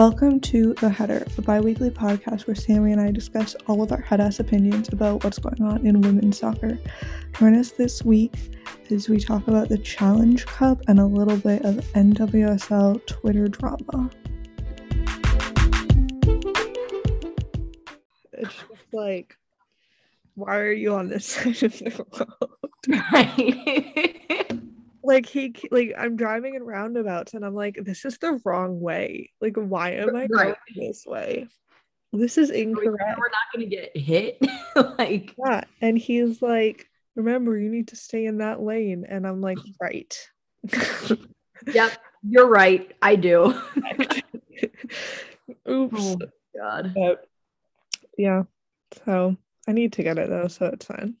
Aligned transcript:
Welcome 0.00 0.40
to 0.40 0.72
The 0.80 0.88
Header, 0.88 1.26
a 1.36 1.42
bi 1.42 1.60
weekly 1.60 1.90
podcast 1.90 2.46
where 2.46 2.54
Sammi 2.54 2.92
and 2.92 3.02
I 3.02 3.10
discuss 3.10 3.54
all 3.66 3.82
of 3.82 3.92
our 3.92 4.00
head 4.00 4.18
ass 4.18 4.40
opinions 4.40 4.88
about 4.88 5.22
what's 5.22 5.38
going 5.38 5.60
on 5.60 5.86
in 5.86 6.00
women's 6.00 6.38
soccer. 6.38 6.78
Join 7.38 7.54
us 7.54 7.72
this 7.72 8.02
week 8.02 8.34
as 8.90 9.10
we 9.10 9.20
talk 9.20 9.46
about 9.46 9.68
the 9.68 9.76
Challenge 9.76 10.46
Cup 10.46 10.80
and 10.88 11.00
a 11.00 11.04
little 11.04 11.36
bit 11.36 11.66
of 11.66 11.84
NWSL 11.92 13.06
Twitter 13.08 13.46
drama. 13.46 14.08
It's 18.32 18.54
just 18.54 18.94
like, 18.94 19.36
why 20.34 20.56
are 20.56 20.72
you 20.72 20.94
on 20.94 21.10
this 21.10 21.26
side 21.26 21.62
of 21.62 21.78
the 21.78 22.06
road? 22.08 23.02
Right. 23.12 24.56
like 25.02 25.26
he 25.26 25.54
like 25.70 25.94
I'm 25.96 26.16
driving 26.16 26.54
in 26.54 26.62
roundabouts 26.62 27.34
and 27.34 27.44
I'm 27.44 27.54
like, 27.54 27.78
this 27.82 28.04
is 28.04 28.18
the 28.18 28.40
wrong 28.44 28.80
way. 28.80 29.30
Like, 29.40 29.56
why 29.56 29.92
am 29.92 30.14
I 30.14 30.26
going 30.26 30.54
this 30.74 31.04
way? 31.06 31.48
This 32.12 32.38
is 32.38 32.50
incorrect. 32.50 33.18
We're 33.18 33.28
not 33.28 33.52
gonna 33.54 33.66
get 33.66 33.96
hit. 33.96 34.38
like 34.98 35.34
Yeah. 35.38 35.62
And 35.80 35.96
he's 35.96 36.42
like, 36.42 36.88
remember, 37.14 37.56
you 37.56 37.70
need 37.70 37.88
to 37.88 37.96
stay 37.96 38.26
in 38.26 38.38
that 38.38 38.60
lane. 38.60 39.04
And 39.08 39.26
I'm 39.26 39.40
like, 39.40 39.58
right. 39.80 40.16
Yep, 41.66 41.92
you're 42.22 42.48
right. 42.48 42.92
I 43.02 43.16
do. 43.16 43.54
Oops. 45.68 45.96
Oh 45.96 46.18
god. 46.56 46.92
But 46.94 47.26
yeah. 48.16 48.44
So 49.06 49.36
I 49.68 49.72
need 49.72 49.92
to 49.94 50.02
get 50.02 50.18
it 50.18 50.28
though, 50.28 50.48
so 50.48 50.66
it's 50.66 50.86
fine. 50.86 51.14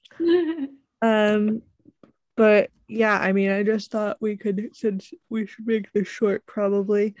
Um, 1.02 1.62
but 2.40 2.70
yeah, 2.88 3.18
I 3.18 3.32
mean, 3.32 3.50
I 3.50 3.62
just 3.62 3.90
thought 3.90 4.16
we 4.18 4.38
could, 4.38 4.70
since 4.72 5.12
we 5.28 5.44
should 5.44 5.66
make 5.66 5.92
this 5.92 6.08
short, 6.08 6.46
probably 6.46 7.14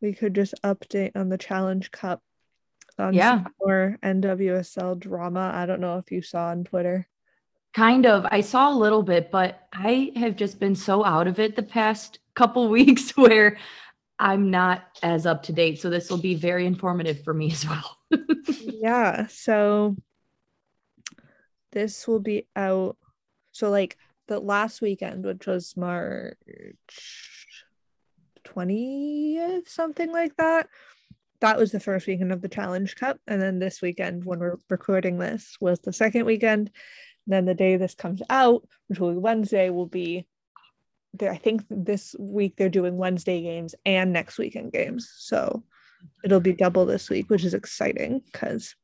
we 0.00 0.12
could 0.12 0.32
just 0.32 0.54
update 0.62 1.10
on 1.16 1.28
the 1.28 1.36
Challenge 1.36 1.90
Cup. 1.90 2.22
On 2.96 3.12
Yeah. 3.12 3.42
more 3.60 3.98
NWSL 4.04 4.94
drama. 5.00 5.50
I 5.52 5.66
don't 5.66 5.80
know 5.80 5.98
if 5.98 6.12
you 6.12 6.22
saw 6.22 6.50
on 6.50 6.62
Twitter. 6.62 7.08
kind 7.74 8.06
of. 8.06 8.24
I 8.30 8.42
saw 8.42 8.72
a 8.72 8.78
little 8.78 9.02
bit, 9.02 9.32
but 9.32 9.66
I 9.72 10.12
have 10.14 10.36
just 10.36 10.60
been 10.60 10.76
so 10.76 11.04
out 11.04 11.26
of 11.26 11.40
it 11.40 11.56
the 11.56 11.64
past 11.64 12.20
couple 12.36 12.68
weeks 12.68 13.10
where 13.16 13.58
I'm 14.20 14.52
not 14.52 14.82
as 15.02 15.26
up 15.26 15.42
to 15.44 15.52
date. 15.52 15.80
So 15.80 15.90
this 15.90 16.10
will 16.10 16.22
be 16.22 16.36
very 16.36 16.64
informative 16.64 17.24
for 17.24 17.34
me 17.34 17.50
as 17.50 17.66
well. 17.66 17.96
yeah. 18.60 19.26
So 19.26 19.96
this 21.72 22.06
will 22.06 22.20
be 22.20 22.46
out. 22.54 22.96
So 23.52 23.68
like 23.70 23.96
the 24.30 24.38
last 24.38 24.80
weekend, 24.80 25.24
which 25.24 25.48
was 25.48 25.76
March 25.76 26.36
20th, 28.46 29.68
something 29.68 30.12
like 30.12 30.36
that. 30.36 30.68
That 31.40 31.58
was 31.58 31.72
the 31.72 31.80
first 31.80 32.06
weekend 32.06 32.32
of 32.32 32.40
the 32.40 32.48
Challenge 32.48 32.94
Cup. 32.94 33.18
And 33.26 33.42
then 33.42 33.58
this 33.58 33.82
weekend, 33.82 34.24
when 34.24 34.38
we're 34.38 34.56
recording 34.68 35.18
this, 35.18 35.56
was 35.60 35.80
the 35.80 35.92
second 35.92 36.26
weekend. 36.26 36.70
And 37.26 37.32
then 37.34 37.44
the 37.44 37.54
day 37.54 37.76
this 37.76 37.96
comes 37.96 38.22
out, 38.30 38.62
which 38.86 39.00
will 39.00 39.12
be 39.12 39.18
Wednesday, 39.18 39.68
will 39.68 39.86
be 39.86 40.28
there. 41.12 41.32
I 41.32 41.36
think 41.36 41.64
this 41.68 42.14
week 42.16 42.54
they're 42.56 42.68
doing 42.68 42.96
Wednesday 42.96 43.42
games 43.42 43.74
and 43.84 44.12
next 44.12 44.38
weekend 44.38 44.72
games. 44.72 45.12
So 45.16 45.64
it'll 46.22 46.38
be 46.38 46.52
double 46.52 46.86
this 46.86 47.10
week, 47.10 47.28
which 47.30 47.44
is 47.44 47.54
exciting 47.54 48.22
because 48.32 48.76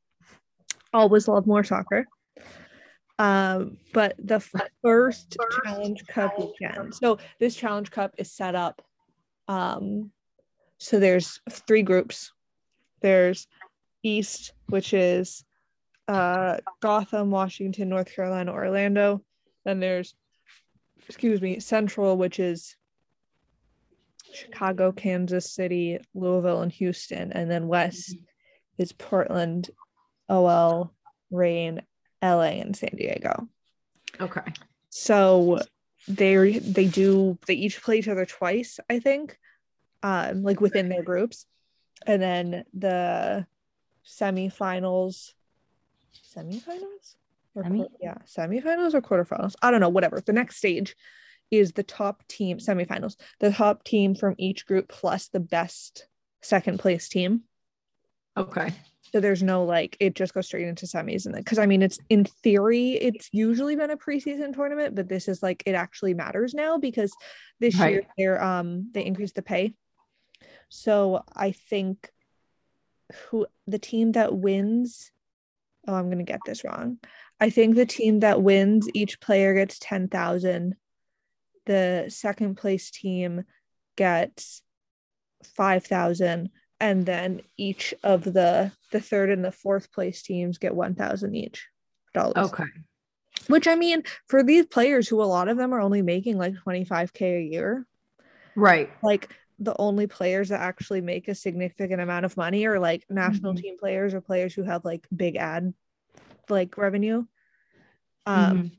always 0.92 1.28
love 1.28 1.46
more 1.46 1.62
soccer. 1.62 2.08
Um, 3.18 3.78
but 3.94 4.14
the 4.18 4.36
f- 4.36 4.52
first 4.82 5.36
Challenge 5.64 6.06
Cup 6.06 6.38
weekend. 6.38 6.94
So 6.94 7.18
this 7.40 7.56
Challenge 7.56 7.90
Cup 7.90 8.14
is 8.18 8.30
set 8.30 8.54
up. 8.54 8.82
Um, 9.48 10.10
so 10.78 10.98
there's 10.98 11.40
three 11.50 11.82
groups. 11.82 12.32
There's 13.00 13.46
East, 14.02 14.52
which 14.68 14.92
is 14.92 15.44
uh 16.08 16.58
Gotham, 16.80 17.30
Washington, 17.30 17.88
North 17.88 18.14
Carolina, 18.14 18.52
Orlando. 18.52 19.22
Then 19.64 19.80
there's 19.80 20.14
excuse 21.08 21.40
me, 21.40 21.60
Central, 21.60 22.16
which 22.16 22.38
is 22.38 22.76
Chicago, 24.32 24.92
Kansas 24.92 25.52
City, 25.52 25.98
Louisville, 26.14 26.62
and 26.62 26.72
Houston. 26.72 27.32
And 27.32 27.50
then 27.50 27.68
West 27.68 28.16
is 28.78 28.92
Portland, 28.92 29.70
OL, 30.28 30.92
Reign, 31.30 31.82
LA, 32.26 32.60
and 32.60 32.76
San 32.76 32.90
Diego. 32.96 33.48
Okay. 34.20 34.42
So 34.90 35.60
they 36.08 36.58
they 36.58 36.86
do 36.86 37.38
they 37.46 37.54
each 37.54 37.82
play 37.82 37.98
each 37.98 38.08
other 38.08 38.26
twice, 38.26 38.78
I 38.88 38.98
think, 38.98 39.38
um, 40.02 40.42
like 40.42 40.60
within 40.60 40.88
their 40.88 41.02
groups, 41.02 41.46
and 42.06 42.22
then 42.22 42.64
the 42.72 43.46
semifinals, 44.06 45.32
semifinals, 46.34 47.16
or 47.54 47.64
Semi? 47.64 47.78
quar- 47.78 47.88
yeah, 48.00 48.18
semifinals 48.26 48.94
or 48.94 49.02
quarterfinals. 49.02 49.54
I 49.62 49.70
don't 49.70 49.80
know. 49.80 49.88
Whatever. 49.88 50.20
The 50.20 50.32
next 50.32 50.56
stage 50.56 50.96
is 51.50 51.72
the 51.72 51.82
top 51.82 52.26
team 52.28 52.58
semifinals. 52.58 53.16
The 53.40 53.50
top 53.50 53.84
team 53.84 54.14
from 54.14 54.34
each 54.38 54.66
group 54.66 54.88
plus 54.88 55.28
the 55.28 55.40
best 55.40 56.06
second 56.42 56.78
place 56.78 57.08
team. 57.08 57.42
Okay. 58.36 58.72
So 59.12 59.20
there's 59.20 59.42
no 59.42 59.64
like 59.64 59.96
it 60.00 60.14
just 60.14 60.34
goes 60.34 60.46
straight 60.46 60.66
into 60.66 60.86
semis 60.86 61.26
and 61.26 61.34
then 61.34 61.42
because 61.42 61.58
I 61.58 61.66
mean 61.66 61.82
it's 61.82 61.98
in 62.08 62.24
theory 62.24 62.92
it's 62.92 63.28
usually 63.32 63.76
been 63.76 63.90
a 63.90 63.96
preseason 63.96 64.54
tournament, 64.54 64.94
but 64.94 65.08
this 65.08 65.28
is 65.28 65.42
like 65.42 65.62
it 65.66 65.74
actually 65.74 66.14
matters 66.14 66.54
now 66.54 66.78
because 66.78 67.12
this 67.60 67.78
year 67.78 68.02
they're 68.18 68.42
um 68.42 68.90
they 68.92 69.04
increased 69.04 69.36
the 69.36 69.42
pay. 69.42 69.74
So 70.68 71.22
I 71.34 71.52
think 71.52 72.10
who 73.30 73.46
the 73.66 73.78
team 73.78 74.12
that 74.12 74.34
wins 74.34 75.12
oh 75.86 75.94
I'm 75.94 76.10
gonna 76.10 76.24
get 76.24 76.40
this 76.44 76.64
wrong. 76.64 76.98
I 77.40 77.50
think 77.50 77.76
the 77.76 77.86
team 77.86 78.20
that 78.20 78.42
wins 78.42 78.88
each 78.94 79.20
player 79.20 79.54
gets 79.54 79.78
ten 79.78 80.08
thousand. 80.08 80.76
The 81.66 82.06
second 82.08 82.56
place 82.56 82.90
team 82.90 83.44
gets 83.96 84.62
five 85.56 85.84
thousand 85.84 86.50
and 86.80 87.06
then 87.06 87.40
each 87.56 87.94
of 88.02 88.24
the 88.24 88.70
the 88.92 89.00
third 89.00 89.30
and 89.30 89.44
the 89.44 89.52
fourth 89.52 89.90
place 89.92 90.22
teams 90.22 90.58
get 90.58 90.74
1000 90.74 91.34
each 91.34 91.68
dollars 92.12 92.36
Okay. 92.36 92.64
which 93.48 93.66
i 93.66 93.74
mean 93.74 94.02
for 94.28 94.42
these 94.42 94.66
players 94.66 95.08
who 95.08 95.22
a 95.22 95.24
lot 95.24 95.48
of 95.48 95.56
them 95.56 95.72
are 95.72 95.80
only 95.80 96.02
making 96.02 96.38
like 96.38 96.54
25k 96.54 97.38
a 97.38 97.42
year 97.42 97.86
Right. 98.54 98.90
like 99.02 99.34
the 99.58 99.76
only 99.78 100.06
players 100.06 100.50
that 100.50 100.60
actually 100.60 101.00
make 101.00 101.28
a 101.28 101.34
significant 101.34 102.00
amount 102.00 102.24
of 102.26 102.36
money 102.36 102.66
are 102.66 102.78
like 102.78 103.04
national 103.08 103.54
Mhm. 103.54 103.60
team 103.60 103.78
players 103.78 104.12
or 104.14 104.20
players 104.20 104.54
who 104.54 104.62
have 104.62 104.84
like 104.84 105.06
big 105.14 105.36
ad 105.36 105.72
like 106.48 106.76
revenue 106.76 107.24
um 108.26 108.58
Mhm. 108.58 108.70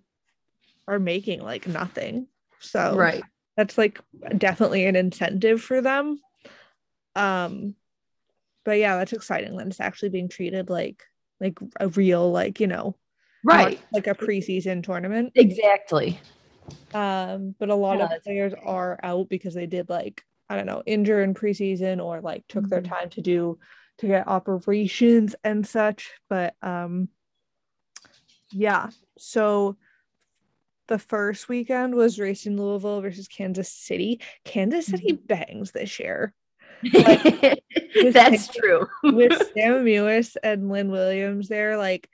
are 0.88 1.00
making 1.00 1.42
like 1.42 1.68
nothing 1.68 2.28
so 2.60 2.96
Right. 2.96 3.24
that's 3.56 3.78
like 3.78 4.00
definitely 4.38 4.86
an 4.86 4.96
incentive 4.96 5.62
for 5.62 5.82
them 5.82 6.20
um 7.16 7.76
but 8.68 8.78
yeah 8.80 8.98
that's 8.98 9.14
exciting 9.14 9.56
that 9.56 9.66
it's 9.68 9.80
actually 9.80 10.10
being 10.10 10.28
treated 10.28 10.70
like 10.70 11.02
like 11.40 11.58
a 11.80 11.88
real 11.88 12.30
like 12.34 12.60
you 12.60 12.68
know 12.68 12.98
Right. 13.42 13.80
like 13.94 14.08
a 14.08 14.14
preseason 14.14 14.84
tournament 14.84 15.32
Exactly. 15.36 16.20
um 16.94 17.56
but 17.60 17.70
a 17.70 17.76
lot 17.76 17.98
Yeah, 17.98 18.14
of 18.14 18.24
players 18.26 18.54
are 18.62 19.00
out 19.02 19.30
because 19.30 19.54
they 19.54 19.68
did 19.68 19.88
like 19.90 20.22
i 20.50 20.58
don't 20.58 20.66
know 20.66 20.84
injure 20.86 21.24
in 21.24 21.34
preseason 21.34 22.04
or 22.04 22.20
like 22.20 22.44
took 22.50 22.68
their 22.68 22.82
Mhm. 22.82 22.90
time 22.90 23.10
to 23.12 23.22
do 23.22 23.58
to 24.00 24.08
get 24.08 24.28
operations 24.28 25.34
and 25.46 25.66
such 25.66 26.12
but 26.30 26.54
um 26.62 27.08
yeah 28.52 28.90
so 29.18 29.78
the 30.90 31.00
first 31.00 31.48
weekend 31.48 31.96
was 31.96 32.20
racing 32.20 32.58
louisville 32.58 33.00
versus 33.00 33.30
kansas 33.30 33.72
city 33.72 34.20
kansas 34.44 34.88
city 34.88 35.14
Mm-hmm. 35.14 35.26
bangs 35.26 35.72
this 35.72 36.00
year 36.02 36.34
That's 38.12 38.48
true. 38.48 38.88
with 39.04 39.34
Sam 39.54 39.86
Mewis 39.86 40.36
and 40.44 40.70
Lynn 40.70 40.92
Williams 40.92 41.48
there, 41.48 41.78
like 41.78 42.10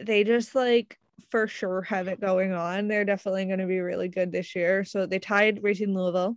they 0.00 0.24
just 0.24 0.54
like 0.54 0.98
for 1.30 1.46
sure 1.46 1.82
have 1.82 2.08
it 2.08 2.20
going 2.20 2.52
on. 2.52 2.88
They're 2.88 3.04
definitely 3.04 3.46
going 3.46 3.58
to 3.58 3.66
be 3.66 3.80
really 3.80 4.08
good 4.08 4.32
this 4.32 4.54
year. 4.54 4.84
So 4.84 5.06
they 5.06 5.18
tied 5.18 5.62
Racing 5.62 5.94
Louisville. 5.94 6.36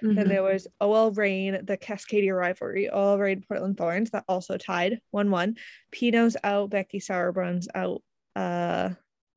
Then 0.00 0.14
Mhm. 0.26 0.28
there 0.28 0.42
was 0.44 0.66
OL 0.80 1.10
Reign, 1.10 1.64
the 1.64 1.76
Cascadia 1.76 2.36
rivalry, 2.36 2.88
OL 2.88 3.18
Reign 3.18 3.44
Portland 3.46 3.76
Thorns 3.76 4.10
that 4.10 4.24
also 4.28 4.56
tied 4.56 5.00
1 5.10 5.30
1. 5.30 5.56
Pinoe's 5.90 6.36
out, 6.44 6.70
Becky 6.70 7.00
Sauerbrunn's 7.00 7.68
out, 7.74 8.02
uh, 8.36 8.90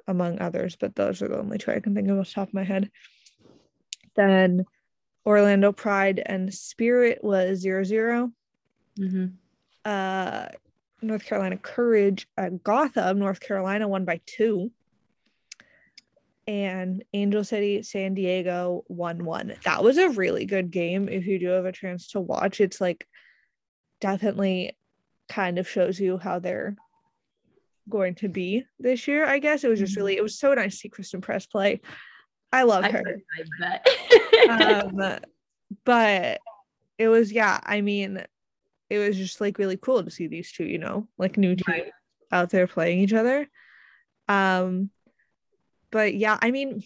among 0.07 0.39
others, 0.39 0.75
but 0.75 0.95
those 0.95 1.21
are 1.23 1.27
the 1.27 1.39
only 1.39 1.57
two 1.57 1.71
I 1.71 1.79
can 1.79 1.95
think 1.95 2.09
of 2.09 2.19
off 2.19 2.27
the 2.27 2.33
top 2.33 2.47
of 2.49 2.53
my 2.53 2.63
head. 2.63 2.91
Then 4.15 4.65
Orlando 5.25 5.71
Pride 5.71 6.21
and 6.25 6.53
Spirit 6.53 7.19
was 7.23 7.59
0 7.59 7.83
0 7.83 8.31
Mhm. 8.97 9.33
uh 9.85 10.47
North 11.03 11.25
Carolina 11.25 11.57
Courage 11.57 12.27
at 12.37 12.63
Gotham, 12.63 13.17
North 13.19 13.39
Carolina 13.39 13.87
won 13.87 14.05
by 14.05 14.21
two. 14.27 14.71
And 16.47 17.03
Angel 17.13 17.43
City, 17.43 17.81
San 17.83 18.13
Diego 18.13 18.83
1 18.87 19.23
1. 19.25 19.53
That 19.63 19.83
was 19.83 19.97
a 19.97 20.09
really 20.09 20.45
good 20.45 20.69
game. 20.71 21.07
If 21.07 21.25
you 21.25 21.39
do 21.39 21.47
have 21.47 21.65
a 21.65 21.71
chance 21.71 22.09
to 22.09 22.19
watch, 22.19 22.59
it's 22.61 22.81
like 22.81 23.07
definitely 23.99 24.75
kind 25.29 25.57
of 25.59 25.67
shows 25.69 25.99
you 25.99 26.17
how 26.17 26.39
they're 26.39 26.75
going 27.89 28.15
to 28.15 28.27
be 28.27 28.65
this 28.79 29.07
year. 29.07 29.25
I 29.25 29.39
guess 29.39 29.63
it 29.63 29.69
was 29.69 29.79
just 29.79 29.93
Mhm. 29.93 29.97
really 29.97 30.17
it 30.17 30.23
was 30.23 30.37
so 30.37 30.53
nice 30.53 30.73
to 30.73 30.77
see 30.77 30.89
Christen 30.89 31.21
Press 31.21 31.45
play. 31.45 31.81
I 32.51 32.63
love 32.63 32.83
I, 32.83 32.91
her. 32.91 33.21
Um, 34.47 35.19
but 35.85 36.41
it 36.97 37.07
was 37.07 37.31
yeah. 37.31 37.59
I 37.63 37.81
mean, 37.81 38.23
it 38.89 38.97
was 38.99 39.17
just 39.17 39.39
like 39.41 39.57
really 39.57 39.77
cool 39.77 40.03
to 40.03 40.11
see 40.11 40.27
these 40.27 40.51
two. 40.51 40.65
You 40.65 40.77
know, 40.77 41.07
like 41.17 41.37
new 41.37 41.55
teams 41.55 41.67
Right. 41.67 41.91
out 42.31 42.49
there 42.49 42.67
playing 42.67 42.99
each 42.99 43.13
other. 43.13 43.47
Um, 44.27 44.89
but 45.91 46.13
yeah, 46.13 46.37
I 46.41 46.51
mean, 46.51 46.83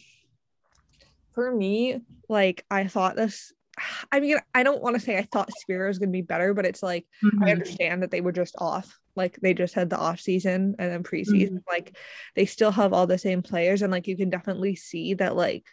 for 1.34 1.52
me, 1.54 2.02
like 2.30 2.66
I 2.70 2.88
thought 2.88 3.16
this. 3.16 3.52
I 4.12 4.20
mean, 4.22 4.38
I 4.54 4.64
don't 4.64 4.82
want 4.82 4.96
to 4.96 5.02
say 5.02 5.18
I 5.18 5.24
thought 5.24 5.52
Spiro 5.52 5.88
was 5.88 6.00
gonna 6.00 6.12
be 6.12 6.22
better, 6.22 6.54
but 6.54 6.66
it's 6.66 6.82
like 6.84 7.06
I 7.24 7.28
Mhm. 7.28 7.52
understand 7.52 8.04
that 8.04 8.12
they 8.12 8.22
were 8.22 8.32
just 8.32 8.56
off. 8.58 9.00
Like 9.16 9.40
they 9.42 9.54
just 9.54 9.74
had 9.74 9.90
the 9.90 9.98
off 9.98 10.20
season 10.20 10.76
and 10.80 10.92
then 10.92 11.04
preseason. 11.04 11.60
Like 11.68 11.96
they 12.36 12.46
still 12.46 12.72
have 12.72 12.94
all 12.94 13.08
the 13.08 13.18
same 13.18 13.42
players, 13.42 13.82
and 13.82 13.92
like 13.92 14.08
you 14.08 14.18
can 14.18 14.30
definitely 14.30 14.76
see 14.76 15.14
that 15.16 15.36
like 15.36 15.66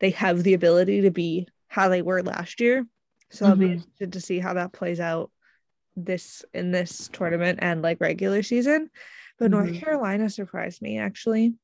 they 0.00 0.10
have 0.10 0.42
the 0.42 0.54
ability 0.54 1.02
to 1.02 1.10
be 1.10 1.46
how 1.68 1.88
they 1.88 2.02
were 2.02 2.22
last 2.22 2.60
year. 2.60 2.86
So 3.30 3.46
I'll 3.46 3.56
be 3.56 3.66
Mhm. 3.66 3.72
interested 3.74 4.12
to 4.14 4.20
see 4.20 4.38
how 4.40 4.54
that 4.54 4.72
plays 4.72 4.98
out 4.98 5.30
this 5.96 6.44
in 6.54 6.72
this 6.72 7.08
tournament 7.12 7.58
and 7.62 7.82
like 7.82 8.00
regular 8.00 8.42
season. 8.42 8.90
But 9.38 9.50
North 9.50 9.70
Mhm. 9.70 9.80
Carolina 9.80 10.30
surprised 10.30 10.82
me 10.82 10.98
actually. 10.98 11.54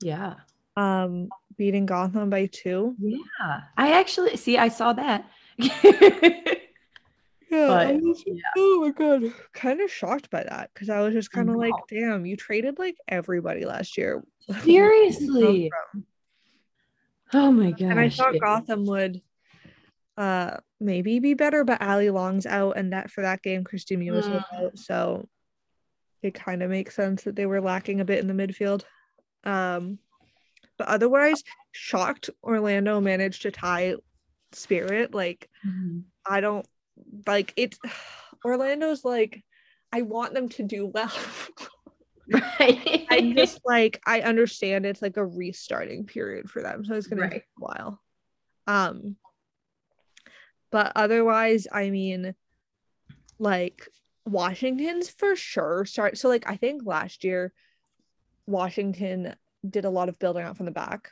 Yeah. 0.00 0.36
Um 0.76 1.28
beating 1.56 1.86
Gotham 1.86 2.30
by 2.30 2.46
two. 2.46 2.96
Yeah. 2.98 3.60
I 3.76 3.92
actually 3.92 4.36
see 4.36 4.56
I 4.58 4.68
saw 4.68 4.92
that. 4.94 5.30
But, 7.70 8.02
was, 8.02 8.22
yeah. 8.26 8.40
oh 8.56 8.80
my 8.80 8.90
god, 8.90 9.32
kind 9.52 9.80
of 9.80 9.90
shocked 9.90 10.30
by 10.30 10.42
that 10.44 10.70
because 10.72 10.90
I 10.90 11.00
was 11.00 11.14
just 11.14 11.30
kind 11.30 11.48
of 11.50 11.56
like, 11.56 11.74
damn, 11.88 12.26
you 12.26 12.36
traded 12.36 12.78
like 12.78 12.96
everybody 13.08 13.64
last 13.64 13.96
year. 13.96 14.22
Seriously. 14.62 15.70
Oh 17.32 17.52
my 17.52 17.70
god. 17.70 17.82
and 17.82 18.00
I 18.00 18.08
thought 18.08 18.40
Gotham 18.40 18.86
would 18.86 19.22
uh 20.16 20.56
maybe 20.80 21.18
be 21.20 21.34
better, 21.34 21.64
but 21.64 21.80
Allie 21.80 22.10
Long's 22.10 22.46
out, 22.46 22.76
and 22.76 22.92
that 22.92 23.10
for 23.10 23.22
that 23.22 23.42
game, 23.42 23.64
Kristie 23.64 23.96
Mewis 23.98 24.28
was 24.28 24.42
Mm. 24.42 24.64
out, 24.64 24.78
so 24.78 25.28
it 26.22 26.34
kind 26.34 26.62
of 26.62 26.70
makes 26.70 26.94
sense 26.94 27.22
that 27.22 27.36
they 27.36 27.46
were 27.46 27.60
lacking 27.60 28.00
a 28.00 28.04
bit 28.04 28.18
in 28.18 28.26
the 28.26 28.34
midfield. 28.34 28.84
Um, 29.44 29.98
but 30.76 30.88
otherwise, 30.88 31.42
shocked 31.72 32.28
Orlando 32.42 33.00
managed 33.00 33.42
to 33.42 33.50
tie 33.50 33.94
Spirit. 34.52 35.14
Like 35.14 35.48
Mhm. 35.66 36.04
I 36.26 36.40
don't 36.40 36.66
like 37.26 37.52
it's 37.56 37.78
Orlando's 38.44 39.04
like 39.04 39.42
I 39.92 40.02
want 40.02 40.34
them 40.34 40.48
to 40.50 40.62
do 40.62 40.86
well. 40.86 41.12
Right. 42.60 43.06
I'm 43.10 43.34
just 43.34 43.60
like 43.64 44.00
I 44.06 44.20
understand 44.20 44.86
it's 44.86 45.02
like 45.02 45.16
a 45.16 45.26
restarting 45.26 46.06
period 46.06 46.48
for 46.48 46.62
them, 46.62 46.84
so 46.84 46.94
it's 46.94 47.08
gonna 47.08 47.22
Right. 47.22 47.32
take 47.32 47.42
a 47.42 47.60
while. 47.60 48.00
Um, 48.68 49.16
but 50.70 50.92
otherwise, 50.94 51.66
I 51.72 51.90
mean, 51.90 52.34
like 53.40 53.88
Washington's 54.26 55.08
for 55.10 55.34
sure 55.34 55.84
start. 55.84 56.18
So 56.18 56.28
like 56.28 56.48
I 56.48 56.56
think 56.56 56.82
last 56.84 57.24
year, 57.24 57.52
Washington 58.46 59.34
did 59.68 59.84
a 59.84 59.90
lot 59.90 60.08
of 60.08 60.18
building 60.18 60.44
out 60.44 60.56
from 60.56 60.66
the 60.66 60.72
back 60.72 61.10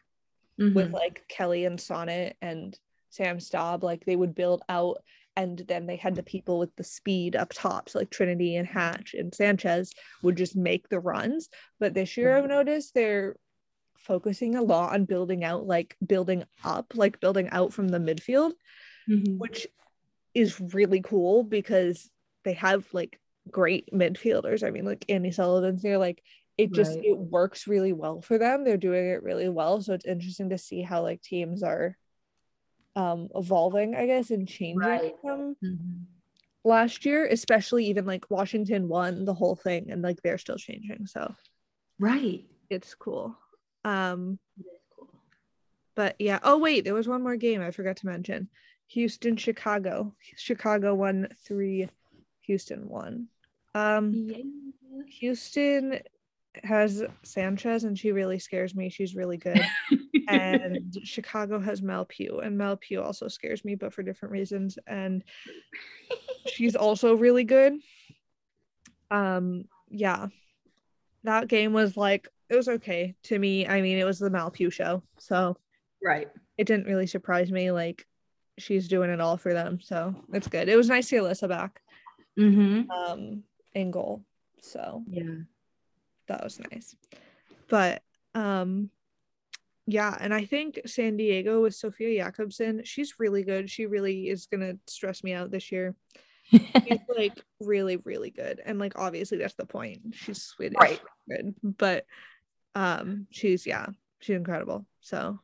with 0.58 0.90
Mhm. 0.90 0.93
like 0.93 1.25
Kelly 1.29 1.64
and 1.64 1.79
Sonnett 1.79 2.35
and 2.40 2.79
Sam 3.11 3.38
Staab. 3.38 3.82
Like 3.82 4.05
they 4.05 4.17
would 4.17 4.35
build 4.35 4.62
out 4.69 4.99
and 5.38 5.58
then 5.69 5.87
they 5.87 5.94
had 5.94 6.17
the 6.17 6.23
people 6.25 6.58
with 6.58 6.75
the 6.75 6.82
speed 6.82 7.37
up 7.37 7.52
top. 7.55 7.88
So 7.88 8.00
like 8.00 8.11
Trinity 8.11 8.56
and 8.56 8.67
Hatch 8.67 9.14
and 9.14 9.32
Sanchez 9.32 9.93
would 10.25 10.37
just 10.37 10.56
make 10.56 10.88
the 10.88 10.99
runs. 10.99 11.49
But 11.79 11.94
this 11.94 12.17
year 12.17 12.37
I've 12.37 12.49
noticed 12.49 12.93
they're 12.93 13.37
focusing 13.99 14.56
a 14.56 14.62
lot 14.62 14.94
on 14.94 15.05
building 15.05 15.44
out, 15.44 15.64
like 15.64 15.96
building 16.05 16.43
up, 16.64 16.93
like 16.96 17.20
building 17.20 17.49
out 17.50 17.73
from 17.73 17.87
the 17.87 17.99
midfield, 18.00 18.50
Mhm. 19.08 19.38
which 19.38 19.69
is 20.35 20.61
really 20.61 21.02
cool 21.02 21.44
because 21.44 22.11
they 22.44 22.55
have 22.55 22.93
like 22.93 23.20
great 23.49 23.88
midfielders. 23.93 24.67
I 24.67 24.70
mean, 24.70 24.85
like 24.85 25.06
Andi 25.06 25.32
Sullivan's 25.32 25.82
there, 25.82 25.99
like 25.99 26.20
it 26.56 26.73
just 26.73 26.96
Right. 26.96 27.05
it 27.05 27.17
works 27.17 27.69
really 27.69 27.93
well 27.93 28.20
for 28.23 28.38
them. 28.38 28.64
They're 28.64 28.76
doing 28.76 29.06
it 29.06 29.23
really 29.23 29.49
well. 29.49 29.82
So 29.82 29.94
it's 29.94 30.05
interesting 30.05 30.50
to 30.50 30.58
see 30.58 30.82
how 30.82 31.02
like 31.02 31.23
teams 31.23 31.62
are 31.62 31.96
um 32.96 33.29
evolving, 33.35 33.94
I 33.94 34.06
guess, 34.06 34.31
and 34.31 34.46
changing 34.49 34.79
Right. 34.79 35.14
from 35.20 35.56
Mhm. 35.62 36.05
last 36.64 37.05
year, 37.05 37.26
especially 37.26 37.87
even 37.87 38.05
like 38.06 38.31
Washington 38.31 38.88
won 38.88 39.25
the 39.25 39.35
whole 39.35 39.56
thing 39.56 39.90
and 39.90 40.02
like 40.02 40.20
they're 40.23 40.38
still 40.38 40.56
changing. 40.56 41.06
So 41.06 41.35
Right. 41.99 42.44
it's 42.70 42.94
cool. 42.94 43.37
Um 43.85 44.38
cool. 44.94 45.08
But 45.94 46.17
yeah. 46.19 46.38
Oh 46.43 46.58
wait, 46.58 46.85
there 46.85 46.94
was 46.94 47.08
one 47.08 47.23
more 47.23 47.37
game 47.37 47.61
I 47.61 47.70
forgot 47.70 47.96
to 47.99 48.06
mention. 48.06 48.49
Houston, 48.88 49.37
Chicago. 49.37 50.14
Chicago 50.37 50.94
won 50.94 51.29
three. 51.46 51.88
Houston 52.43 52.88
won. 52.88 53.29
Um, 53.75 54.12
Yeah. 54.14 55.02
Houston 55.08 56.00
has 56.64 57.05
Sanchez, 57.23 57.85
and 57.85 57.99
she 57.99 58.12
really 58.12 58.38
scares 58.38 58.75
me. 58.75 58.88
She's 58.88 59.14
really 59.14 59.37
good. 59.37 59.61
and 60.33 60.97
Chicago 61.05 61.59
has 61.59 61.83
Mal 61.83 62.05
Pugh, 62.05 62.41
and 62.41 62.57
Mal 62.59 62.77
Pugh 62.77 63.03
also 63.03 63.29
scares 63.29 63.65
me, 63.65 63.75
but 63.75 63.93
for 63.93 64.03
different 64.03 64.33
reasons. 64.33 64.79
And 64.87 65.25
she's 66.47 66.77
also 66.77 67.15
really 67.15 67.45
good. 67.45 67.75
Um, 69.11 69.65
yeah, 69.89 70.27
that 71.25 71.49
game 71.49 71.73
was 71.73 71.97
like 71.97 72.29
it 72.51 72.57
was 72.57 72.69
okay 72.69 73.15
to 73.25 73.39
me. 73.39 73.67
I 73.67 73.81
mean, 73.83 73.99
it 73.99 74.05
was 74.05 74.19
the 74.19 74.31
Mal 74.31 74.51
Pugh 74.51 74.71
show, 74.71 75.03
so 75.19 75.57
right. 76.03 76.29
it 76.57 76.67
didn't 76.67 76.87
really 76.87 77.07
surprise 77.07 77.51
me. 77.51 77.71
Like 77.71 78.07
she's 78.59 78.89
doing 78.89 79.11
it 79.11 79.21
all 79.21 79.37
for 79.37 79.55
them, 79.55 79.81
so 79.81 80.15
it's 80.33 80.49
good. 80.49 80.69
It 80.69 80.77
was 80.77 80.89
nice 80.89 81.09
to 81.09 81.09
see 81.09 81.17
Alyssa 81.17 81.49
back 81.49 81.81
Mm-hmm. 82.39 82.91
um 82.91 83.43
in 83.73 83.91
goal, 83.91 84.23
so 84.61 85.03
Yeah. 85.09 85.23
that 86.29 86.45
was 86.45 86.61
nice. 86.71 86.95
But 87.69 88.03
um 88.35 88.91
yeah, 89.90 90.14
and 90.20 90.35
I 90.35 90.44
think 90.44 90.81
San 90.85 91.17
Diego 91.17 91.62
with 91.62 91.75
Sofia 91.75 92.23
Jakobsson, 92.23 92.85
she's 92.85 93.19
really 93.19 93.43
good. 93.43 93.70
She 93.70 93.87
really 93.87 94.28
is 94.28 94.45
gonna 94.45 94.75
stress 94.87 95.25
me 95.25 95.33
out 95.33 95.50
this 95.50 95.73
year. 95.73 95.95
She's 96.52 96.99
like 97.16 97.42
really, 97.59 97.97
really 97.97 98.30
good. 98.30 98.61
And 98.64 98.78
like 98.78 98.99
obviously 98.99 99.38
that's 99.38 99.54
the 99.54 99.64
point. 99.64 100.14
She's 100.14 100.42
Swedish 100.42 100.76
Right. 100.78 101.00
good. 101.28 101.54
But 101.62 102.04
um 102.75 103.26
she's 103.30 103.66
yeah, 103.66 103.87
she's 104.21 104.37
incredible. 104.37 104.87
So 105.00 105.40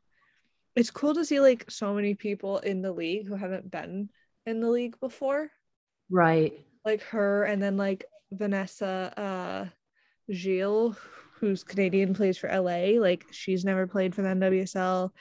it's 0.77 0.91
cool 0.91 1.15
to 1.15 1.25
see 1.25 1.41
like 1.41 1.71
so 1.71 1.95
many 1.95 2.15
people 2.15 2.59
in 2.59 2.83
the 2.83 2.93
league 2.93 3.27
who 3.27 3.37
haven't 3.37 3.71
been 3.71 4.11
in 4.45 4.61
the 4.61 4.69
league 4.69 5.01
before. 5.01 5.51
right. 6.11 6.53
Like 6.85 7.01
her 7.05 7.45
and 7.45 7.63
then 7.63 7.79
like 7.79 8.05
Vanessa 8.31 9.13
uh 9.17 9.67
Gilles, 10.31 10.97
who's 11.45 11.63
Canadian, 11.63 12.15
plays 12.15 12.39
for 12.39 12.49
LA. 12.49 12.99
Like 13.01 13.27
she's 13.31 13.65
never 13.65 13.87
played 13.87 14.15
for 14.15 14.23
the 14.23 14.29
NWSL. 14.29 15.13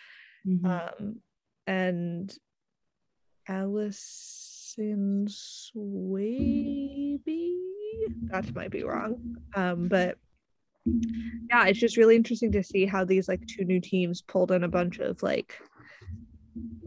Mhm. 0.48 0.65
Um 0.65 1.22
and 1.68 2.34
Allyson 3.48 5.27
Swaby. 5.27 6.44
That 8.32 8.56
might 8.56 8.72
be 8.72 8.84
wrong. 8.84 9.36
Um, 9.56 9.88
but 9.88 10.18
yeah, 10.86 11.65
it's 11.68 11.80
just 11.80 11.98
really 11.98 12.15
interesting 12.15 12.51
to 12.53 12.63
see 12.63 12.86
how 12.86 13.03
these 13.06 13.27
like 13.27 13.46
two 13.48 13.65
new 13.65 13.80
teams 13.82 14.22
pulled 14.22 14.51
in 14.51 14.63
a 14.63 14.70
bunch 14.70 15.00
of 15.00 15.22
like 15.22 15.60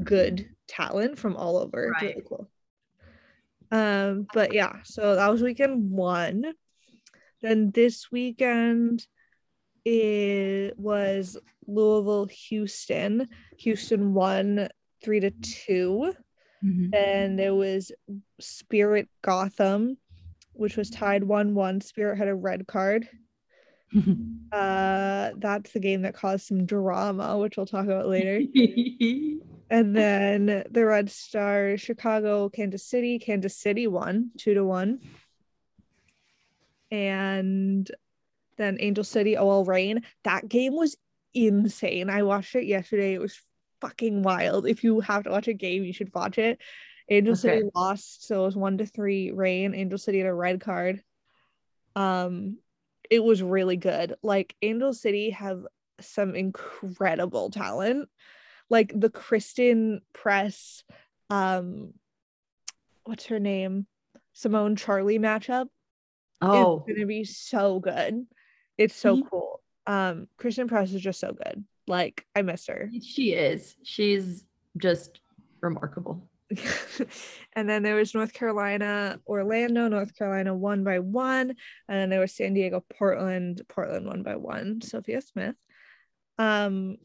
good 0.02 0.48
talent 0.66 1.18
from 1.18 1.36
all 1.36 1.58
over. 1.58 1.92
Right. 1.92 2.02
really 2.02 2.22
cool. 2.28 2.50
Um, 3.70 4.26
but 4.32 4.52
yeah, 4.52 4.76
so 4.84 5.16
that 5.16 5.30
was 5.30 5.42
weekend 5.42 5.90
one. 5.90 6.54
Then 7.42 7.70
this 7.70 8.10
weekend 8.10 9.06
it 9.86 10.76
was 10.76 11.38
Louisville 11.68 12.26
Houston. 12.48 13.28
Houston 13.58 14.14
won 14.14 14.68
three 15.00 15.20
to 15.20 15.30
two. 15.30 16.12
Mhm. 16.64 16.92
And 16.92 17.38
there 17.38 17.54
was 17.54 17.92
Spirit 18.40 19.08
Gotham, 19.22 19.96
which 20.54 20.76
was 20.76 20.90
tied 20.90 21.22
1 21.22 21.54
1. 21.54 21.80
Spirit 21.80 22.18
had 22.18 22.26
a 22.28 22.34
red 22.34 22.66
card. 22.66 23.08
Uh, 24.52 25.32
that's 25.36 25.72
the 25.72 25.80
game 25.80 26.02
that 26.02 26.14
caused 26.14 26.46
some 26.46 26.66
drama, 26.66 27.36
which 27.38 27.56
we'll 27.56 27.66
talk 27.66 27.84
about 27.84 28.08
later. 28.08 28.40
And 29.68 29.96
then 29.96 30.64
the 30.70 30.86
Red 30.86 31.10
Stars, 31.10 31.80
Chicago, 31.80 32.48
Kansas 32.48 32.84
City. 32.84 33.18
Kansas 33.18 33.56
City 33.56 33.88
won 33.88 34.30
2 34.38 34.54
to 34.54 34.64
1. 34.64 35.00
And 36.92 37.90
then 38.56 38.76
Angel 38.80 39.04
City, 39.04 39.36
OL 39.36 39.64
Reign. 39.64 40.02
That 40.24 40.48
game 40.48 40.74
was 40.74 40.96
insane. 41.34 42.10
I 42.10 42.22
watched 42.22 42.54
it 42.54 42.64
yesterday. 42.64 43.14
It 43.14 43.20
was 43.20 43.40
fucking 43.80 44.22
wild. 44.22 44.66
If 44.66 44.84
you 44.84 45.00
have 45.00 45.24
to 45.24 45.30
watch 45.30 45.48
a 45.48 45.52
game, 45.54 45.84
you 45.84 45.92
should 45.92 46.14
watch 46.14 46.38
it. 46.38 46.60
Angel 47.08 47.36
City 47.36 47.68
lost, 47.74 48.26
so 48.26 48.42
it 48.42 48.46
was 48.46 48.56
one 48.56 48.78
to 48.78 48.86
three 48.86 49.30
Reign. 49.30 49.74
Angel 49.74 49.98
City 49.98 50.18
had 50.18 50.26
a 50.26 50.34
red 50.34 50.60
card. 50.60 51.02
Um, 51.94 52.58
it 53.08 53.22
was 53.22 53.42
really 53.42 53.76
good. 53.76 54.16
Like 54.22 54.56
Angel 54.62 54.92
City 54.92 55.30
have 55.30 55.64
some 56.00 56.34
incredible 56.34 57.50
talent. 57.50 58.08
Like 58.68 58.92
the 58.94 59.10
Christen 59.10 60.00
Press, 60.12 60.82
um, 61.30 61.92
what's 63.04 63.26
her 63.26 63.38
name? 63.38 63.86
Simone 64.32 64.76
Charley 64.76 65.18
matchup 65.18 65.68
Oh, 66.42 66.84
is 66.86 66.94
gonna 66.94 67.06
be 67.06 67.24
so 67.24 67.80
good. 67.80 68.26
It's 68.78 68.94
so 68.94 69.16
Mhm. 69.16 69.30
cool. 69.30 69.62
Um, 69.86 70.28
Christen 70.36 70.68
Press 70.68 70.92
is 70.92 71.00
just 71.02 71.20
so 71.20 71.32
good. 71.32 71.64
Like 71.86 72.26
I 72.34 72.42
missed 72.42 72.68
her. 72.68 72.90
she 73.02 73.32
is. 73.34 73.76
She's 73.84 74.44
just 74.76 75.20
remarkable. 75.60 76.28
and 77.54 77.68
then 77.68 77.82
there 77.82 77.96
was 77.96 78.14
North 78.14 78.32
Carolina, 78.32 79.20
Orlando, 79.26 79.88
North 79.88 80.16
Carolina 80.16 80.54
one 80.54 80.84
by 80.84 80.98
one, 81.00 81.50
and 81.50 81.56
then 81.98 82.08
there 82.10 82.20
was 82.20 82.32
San 82.34 82.54
Diego, 82.54 82.84
Portland, 82.88 83.62
Portland 83.68 84.06
one 84.06 84.22
by 84.22 84.36
one. 84.36 84.80
Sophia 84.80 85.20
Smith. 85.20 85.56
Um, 86.38 86.98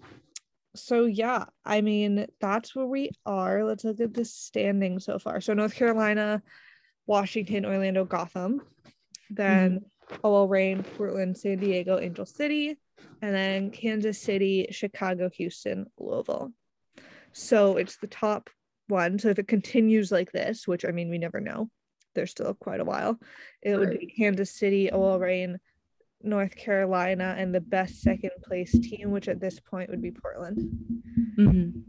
so 0.75 1.05
yeah, 1.05 1.45
I 1.65 1.81
mean 1.81 2.27
that's 2.39 2.75
where 2.75 2.85
we 2.85 3.11
are. 3.25 3.63
Let's 3.63 3.83
look 3.83 3.99
at 3.99 4.13
the 4.13 4.25
standing 4.25 4.99
so 4.99 5.19
far. 5.19 5.41
So 5.41 5.53
North 5.53 5.75
Carolina, 5.75 6.41
Washington, 7.07 7.65
Orlando, 7.65 8.05
Gotham, 8.05 8.61
then 9.29 9.81
OL 10.23 10.47
Reign, 10.47 10.83
Portland, 10.83 11.37
San 11.37 11.59
Diego, 11.59 11.99
Angel 11.99 12.25
City, 12.25 12.77
and 13.21 13.35
then 13.35 13.71
Kansas 13.71 14.19
City, 14.19 14.67
Chicago, 14.71 15.29
Houston, 15.29 15.85
Louisville. 15.99 16.51
So 17.33 17.77
it's 17.77 17.97
the 17.97 18.07
top 18.07 18.49
one. 18.87 19.19
So 19.19 19.29
if 19.29 19.39
it 19.39 19.47
continues 19.47 20.11
like 20.11 20.31
this, 20.31 20.67
which 20.67 20.85
I 20.85 20.91
mean, 20.91 21.09
we 21.09 21.17
never 21.17 21.39
know, 21.39 21.69
there's 22.13 22.31
still 22.31 22.53
quite 22.53 22.81
a 22.81 22.85
while, 22.85 23.19
it 23.61 23.77
would 23.77 23.97
be 23.99 24.07
Kansas 24.07 24.51
City, 24.51 24.91
OL 24.91 25.19
Reign, 25.19 25.59
North 26.21 26.55
Carolina, 26.55 27.35
and 27.37 27.53
the 27.53 27.61
best 27.61 28.01
second 28.01 28.31
place 28.43 28.71
team, 28.71 29.11
which 29.11 29.27
at 29.27 29.39
this 29.39 29.59
point 29.59 29.89
would 29.89 30.01
be 30.01 30.11
Portland. 30.11 30.69
Mhm. 31.37 31.83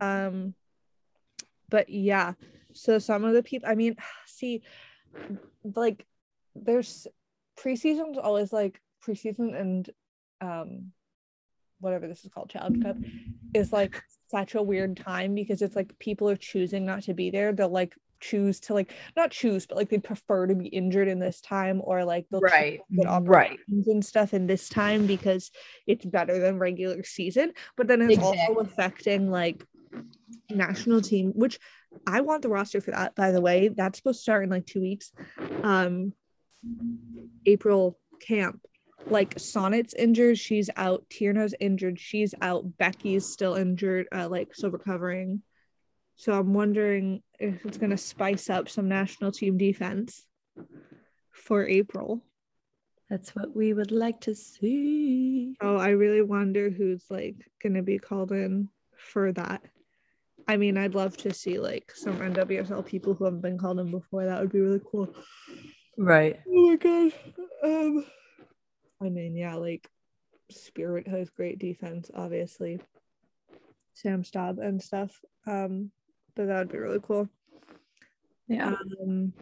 Um, 0.00 0.54
but 1.70 1.88
yeah, 1.88 2.34
so 2.72 2.98
some 2.98 3.24
of 3.24 3.34
the 3.34 3.42
people, 3.42 3.68
I 3.68 3.74
mean, 3.74 3.96
see, 4.26 4.62
like, 5.64 6.06
there's 6.54 7.06
preseason's 7.62 8.18
always 8.18 8.52
like 8.52 8.80
preseason 9.06 9.58
and 9.58 9.90
um 10.40 10.92
whatever 11.80 12.06
this 12.06 12.24
is 12.24 12.30
called 12.30 12.50
challenge 12.50 12.82
cup 12.82 12.96
is 13.54 13.72
like 13.72 14.02
such 14.30 14.54
a 14.54 14.62
weird 14.62 14.96
time 14.96 15.34
because 15.34 15.62
it's 15.62 15.76
like 15.76 15.98
people 15.98 16.28
are 16.28 16.36
choosing 16.36 16.84
not 16.84 17.02
to 17.02 17.14
be 17.14 17.30
there 17.30 17.52
they'll 17.52 17.68
like 17.68 17.94
choose 18.20 18.58
to 18.58 18.74
like 18.74 18.92
not 19.16 19.30
choose 19.30 19.64
but 19.66 19.76
like 19.78 19.88
they 19.88 19.98
prefer 19.98 20.46
to 20.46 20.54
be 20.54 20.66
injured 20.66 21.06
in 21.08 21.20
this 21.20 21.40
time 21.40 21.80
or 21.84 22.04
like 22.04 22.26
they'll 22.30 22.40
Right. 22.40 22.80
Right. 23.30 23.58
and 23.86 24.04
stuff 24.04 24.34
in 24.34 24.46
this 24.48 24.68
time 24.68 25.06
because 25.06 25.50
it's 25.86 26.04
better 26.04 26.40
than 26.40 26.58
regular 26.58 27.02
season 27.04 27.52
but 27.76 27.86
then 27.86 28.02
it's 28.02 28.18
also 28.18 28.54
affecting 28.60 29.30
like 29.30 29.64
national 30.50 31.00
team 31.00 31.32
which 31.36 31.58
i 32.06 32.20
want 32.20 32.42
the 32.42 32.48
roster 32.48 32.80
for 32.80 32.90
that 32.90 33.14
by 33.14 33.30
the 33.30 33.40
way 33.40 33.68
that's 33.68 33.98
supposed 33.98 34.18
to 34.18 34.22
start 34.22 34.42
in 34.44 34.50
like 34.50 34.66
two 34.66 34.80
weeks 34.80 35.12
um 35.62 36.12
april 37.46 37.98
camp 38.20 38.60
like 39.06 39.38
sonnett's 39.38 39.94
injured 39.94 40.36
she's 40.36 40.68
out 40.76 41.04
tierna's 41.08 41.54
injured 41.60 41.98
she's 41.98 42.34
out 42.40 42.76
becky's 42.78 43.24
still 43.26 43.54
injured 43.54 44.06
uh, 44.12 44.28
like 44.28 44.54
still 44.54 44.70
recovering 44.70 45.42
so 46.16 46.32
i'm 46.32 46.52
wondering 46.52 47.22
if 47.38 47.64
it's 47.64 47.78
going 47.78 47.90
to 47.90 47.96
spice 47.96 48.50
up 48.50 48.68
some 48.68 48.88
national 48.88 49.30
team 49.30 49.56
defense 49.56 50.26
for 51.32 51.66
april 51.66 52.22
That's 53.08 53.34
what 53.34 53.56
we 53.56 53.72
would 53.72 53.90
like 53.90 54.20
to 54.22 54.34
see. 54.34 55.56
Oh, 55.62 55.76
I 55.76 55.90
really 55.90 56.20
wonder 56.20 56.68
who's 56.68 57.04
like 57.08 57.36
gonna 57.62 57.82
be 57.82 57.98
called 57.98 58.32
in 58.32 58.68
for 58.98 59.32
that. 59.32 59.62
I 60.46 60.56
mean, 60.56 60.76
I'd 60.76 60.94
love 60.94 61.16
to 61.18 61.32
see 61.32 61.58
like 61.58 61.92
some 61.94 62.18
NWSL 62.18 62.84
people 62.84 63.14
who 63.14 63.24
haven't 63.24 63.40
been 63.40 63.58
called 63.58 63.80
in 63.80 63.90
before. 63.90 64.26
That 64.26 64.40
would 64.40 64.52
be 64.52 64.60
really 64.60 64.80
cool. 64.90 65.14
Right. 65.98 66.38
Oh 66.48 66.68
my 66.70 66.76
god. 66.76 67.12
Um 67.62 68.04
I 69.02 69.08
mean, 69.08 69.36
yeah, 69.36 69.56
like 69.56 69.88
Spirit 70.50 71.06
has 71.08 71.28
great 71.30 71.58
defense, 71.58 72.10
obviously. 72.14 72.80
Sam 73.94 74.22
Staab 74.22 74.64
and 74.64 74.80
stuff. 74.82 75.20
Um, 75.46 75.90
but 76.34 76.46
that 76.46 76.58
would 76.58 76.72
be 76.72 76.78
really 76.78 77.00
cool. 77.02 77.28
Yeah. 78.46 78.76
Um 79.02 79.32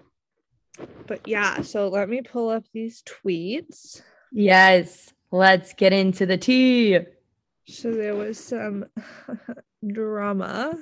but 1.07 1.27
yeah, 1.29 1.61
so 1.61 1.89
let 1.89 2.09
me 2.09 2.23
pull 2.23 2.49
up 2.49 2.65
these 2.73 3.03
tweets. 3.03 4.03
yes. 4.33 5.13
Let's 5.33 5.75
get 5.75 5.93
into 5.93 6.25
the 6.25 6.39
tea. 6.39 7.01
So 7.67 7.93
there 7.93 8.15
was 8.15 8.39
some 8.39 8.87
drama 9.93 10.79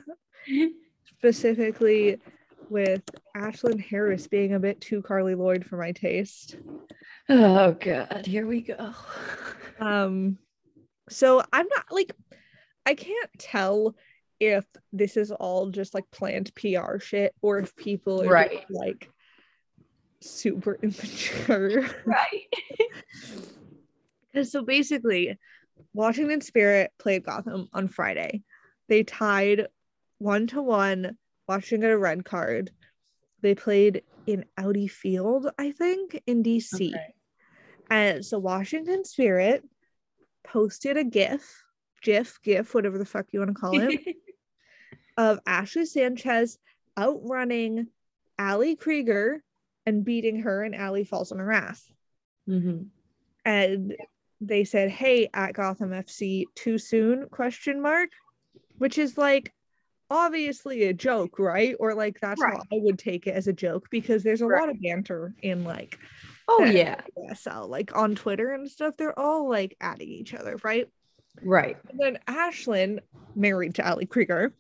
specifically 1.19 2.21
with 2.71 3.03
Ashlyn 3.37 3.81
Harris 3.81 4.27
being 4.27 4.55
a 4.55 4.61
bit 4.61 4.81
too 4.81 5.03
Carli 5.03 5.35
Lloyd 5.37 5.65
for 5.65 5.77
my 5.77 5.93
taste. 5.93 6.57
Oh 7.29 7.73
god, 7.73 8.25
here 8.27 8.47
we 8.47 8.61
go. 8.63 8.93
Um 9.81 10.39
so 11.09 11.43
I'm 11.53 11.67
not 11.67 11.87
like 11.91 12.13
I 12.87 12.95
can't 12.95 13.31
tell 13.39 13.97
if 14.39 14.65
this 14.93 15.17
is 15.17 15.33
all 15.33 15.69
just 15.71 15.95
like 15.95 16.05
planned 16.13 16.53
PR 16.55 16.99
shit 16.99 17.35
or 17.43 17.59
if 17.59 17.75
people 17.75 18.23
are 18.23 18.29
Right. 18.29 18.53
just, 18.53 18.71
like 18.71 19.11
super 20.21 20.75
immature. 20.83 21.87
Right. 22.05 22.43
Because 24.33 24.51
so 24.51 24.65
basically, 24.65 25.39
Washington 25.93 26.41
Spirit 26.41 26.91
played 26.99 27.23
Gotham 27.25 27.69
on 27.73 27.87
Friday. 27.87 28.43
They 28.89 29.05
tied 29.05 29.69
one 30.19 30.49
to 30.49 30.61
one. 30.61 31.17
Washington 31.49 31.89
got 31.89 31.95
a 31.95 31.99
red 31.99 32.25
card. 32.25 32.71
They 33.43 33.55
played 33.55 34.03
in 34.27 34.45
Audi 34.57 34.87
Field, 34.89 35.49
I 35.59 35.73
think, 35.73 36.23
in 36.27 36.43
DC. 36.43 36.93
And 37.91 38.25
so 38.25 38.39
Washington 38.39 39.05
Spirit 39.05 39.63
posted 40.43 40.97
a 40.97 41.05
GIF, 41.05 41.63
GIF, 42.03 42.41
GIF, 42.43 42.75
whatever 42.75 42.97
the 42.99 43.05
fuck 43.05 43.27
you 43.33 43.41
want 43.41 43.51
to 43.55 43.61
call 43.61 43.79
it, 43.79 44.17
of 45.19 45.41
Ashley 45.47 45.85
Sanchez 45.87 46.59
outrunning 46.99 47.89
Ali 48.39 48.77
Krieger 48.77 49.43
and 49.87 50.05
beating 50.05 50.41
her, 50.41 50.63
and 50.63 50.75
Ali 50.75 51.05
falls 51.05 51.31
on 51.33 51.39
her 51.39 51.53
ass 51.53 51.93
Mhm. 52.49 52.89
and 53.45 53.97
they 54.41 54.65
said 54.65 54.91
hey 54.91 55.29
at 55.33 55.55
gotham 55.55 55.91
fc 55.91 56.45
too 56.55 56.77
soon 56.77 57.27
question 57.31 57.81
mark 57.81 58.11
which 58.77 58.99
is 58.99 59.17
like 59.17 59.55
obviously 60.11 60.85
a 60.85 60.93
joke 60.93 61.39
right 61.39 61.75
or 61.81 61.95
like 61.95 62.19
that's 62.21 62.43
how 62.43 62.57
i 62.73 62.79
would 62.83 62.99
take 62.99 63.27
it 63.27 63.35
as 63.35 63.49
a 63.49 63.53
joke 63.53 63.89
because 63.91 64.23
there's 64.23 64.43
a 64.43 64.47
lot 64.47 64.69
of 64.69 64.81
banter 64.83 65.35
in 65.43 65.65
like 65.65 65.99
Oh 66.47 66.63
yeah. 66.65 67.01
USL. 67.31 67.69
like 67.71 67.97
on 67.97 68.15
twitter 68.15 68.53
and 68.53 68.71
stuff 68.71 68.95
they're 68.99 69.19
all 69.19 69.49
like 69.49 69.77
adding 69.81 70.09
each 70.09 70.35
other 70.35 70.57
right 70.63 70.89
Right. 71.43 71.77
and 71.89 71.99
then 71.99 72.19
ashlyn 72.29 72.99
married 73.35 73.75
to 73.77 73.89
ali 73.91 74.07
krieger 74.07 74.53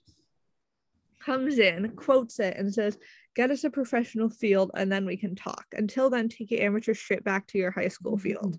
comes 1.24 1.58
in 1.58 1.90
quotes 1.90 2.38
it 2.40 2.56
and 2.56 2.72
says 2.72 2.98
get 3.36 3.50
us 3.50 3.64
a 3.64 3.70
professional 3.70 4.28
field 4.30 4.70
and 4.74 4.90
then 4.90 5.04
we 5.06 5.16
can 5.16 5.34
talk 5.34 5.64
until 5.72 6.08
then 6.10 6.28
take 6.28 6.50
your 6.50 6.62
amateur 6.62 6.94
shit 6.94 7.22
back 7.24 7.46
to 7.48 7.58
your 7.58 7.70
high 7.70 7.88
school 7.88 8.16
field 8.18 8.56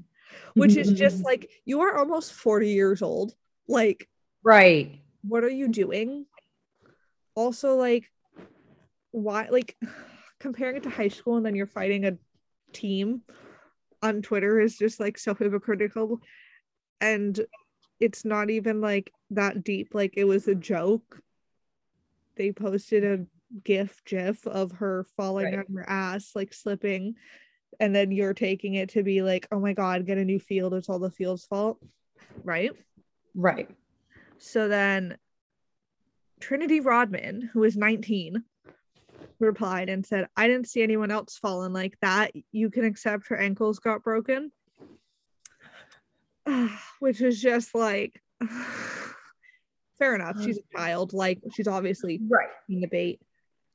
which 0.54 0.76
is 0.76 0.92
just 0.94 1.24
like 1.26 1.50
you 1.66 1.82
are 1.82 1.98
almost 1.98 2.34
40 2.34 2.70
years 2.70 3.02
old 3.02 3.34
like 3.68 4.08
right. 4.44 5.00
what 5.24 5.44
are 5.44 5.50
you 5.50 5.68
doing 5.68 6.26
also 7.36 7.76
like 7.76 8.12
why 9.12 9.48
like 9.50 9.78
comparing 10.40 10.76
it 10.78 10.84
to 10.84 10.90
high 10.90 11.08
school 11.08 11.38
and 11.38 11.46
then 11.46 11.56
you're 11.56 11.66
fighting 11.68 12.06
a 12.06 12.18
team 12.74 13.22
on 14.04 14.22
twitter 14.22 14.60
is 14.60 14.78
just 14.78 15.00
like 15.00 15.18
so 15.18 15.34
hypocritical. 15.34 16.20
And 17.02 17.40
it's 18.00 18.26
not 18.26 18.50
even 18.50 18.82
like 18.82 19.12
that 19.32 19.64
deep. 19.64 19.94
Like 19.94 20.14
it 20.18 20.26
was 20.26 20.48
a 20.48 20.56
joke. 20.56 21.22
They 22.36 22.52
posted 22.52 23.04
a 23.04 23.26
gif 23.64 24.04
gif 24.06 24.46
of 24.48 24.72
her 24.74 25.06
falling 25.16 25.46
Right. 25.46 25.60
on 25.60 25.76
her 25.76 25.90
ass 25.90 26.32
like 26.36 26.54
slipping. 26.54 27.16
And 27.80 27.96
then 27.96 28.12
you're 28.12 28.34
taking 28.34 28.76
it 28.76 28.90
to 28.90 29.04
be 29.04 29.22
like 29.22 29.48
oh 29.52 29.60
my 29.60 29.74
god 29.74 30.06
get 30.06 30.18
a 30.18 30.26
new 30.26 30.40
field. 30.40 30.74
It's 30.74 30.90
all 30.90 31.00
the 31.00 31.10
field's 31.12 31.46
fault. 31.46 31.80
Right? 32.44 32.72
Right. 33.34 33.70
so 34.38 34.68
then 34.68 35.18
Trinity 36.46 36.80
Rodman, 36.80 37.50
who 37.52 37.62
was 37.62 37.76
19, 37.76 38.44
replied 39.40 39.90
and 39.90 40.06
said, 40.06 40.28
I 40.38 40.48
didn't 40.48 40.68
see 40.68 40.84
anyone 40.84 41.10
else 41.10 41.40
fallen 41.40 41.74
like 41.74 41.98
that. 42.04 42.34
You 42.52 42.70
can 42.70 42.86
accept 42.86 43.30
her 43.30 43.36
ankles 43.36 43.80
got 43.80 44.04
broken. 44.04 44.52
Which 47.00 47.22
is 47.22 47.42
just 47.42 47.74
like, 47.74 48.22
fair 49.98 50.14
enough. 50.14 50.40
She's 50.44 50.60
a 50.60 50.78
child. 50.78 51.14
Like, 51.14 51.40
she's 51.56 51.68
obviously 51.68 52.22
Right. 52.30 52.50
in 52.70 52.80
the 52.80 52.88
bait. 52.88 53.20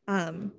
Um, 0.07 0.53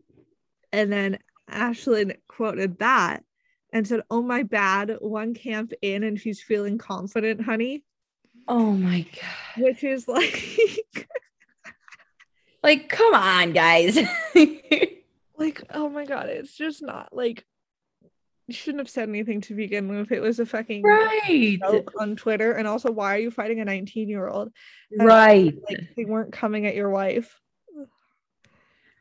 and 0.74 0.92
then 0.92 1.18
Ashlyn 1.50 2.18
quoted 2.28 2.80
that 2.80 3.24
and 3.72 3.88
said, 3.88 4.02
Oh 4.12 4.22
my 4.22 4.44
bad, 4.44 4.98
one 5.00 5.34
camp 5.34 5.72
in 5.82 6.04
and 6.04 6.20
she's 6.20 6.42
feeling 6.44 6.78
confident, 6.78 7.42
honey. 7.42 7.86
Oh 8.50 8.74
my 8.74 9.04
god. 9.14 9.64
Which 9.64 9.86
is 9.86 10.08
like 10.10 11.08
like, 12.64 12.90
come 12.90 13.14
on, 13.14 13.54
guys. 13.54 13.98
like, 15.38 15.64
oh 15.74 15.90
my 15.90 16.06
god, 16.06 16.30
it's 16.30 16.56
just 16.56 16.82
not 16.82 17.10
like 17.12 17.46
you 18.48 18.54
shouldn't 18.54 18.82
have 18.82 18.90
said 18.90 19.08
anything 19.08 19.42
to 19.42 19.56
begin 19.56 19.88
with. 19.88 20.12
It 20.12 20.20
was 20.20 20.40
a 20.40 20.46
fucking 20.46 20.84
right 20.84 21.60
on 22.00 22.16
Twitter. 22.16 22.52
And 22.52 22.68
also, 22.68 22.92
why 22.92 23.16
are 23.16 23.20
you 23.20 23.32
fighting 23.32 23.62
a 23.62 23.66
19 23.66 24.10
year 24.10 24.28
old? 24.28 24.52
Right. 24.98 25.54
Like 25.70 25.96
they 25.96 26.06
weren't 26.06 26.34
coming 26.34 26.66
at 26.66 26.76
your 26.76 26.90
wife. 26.90 27.40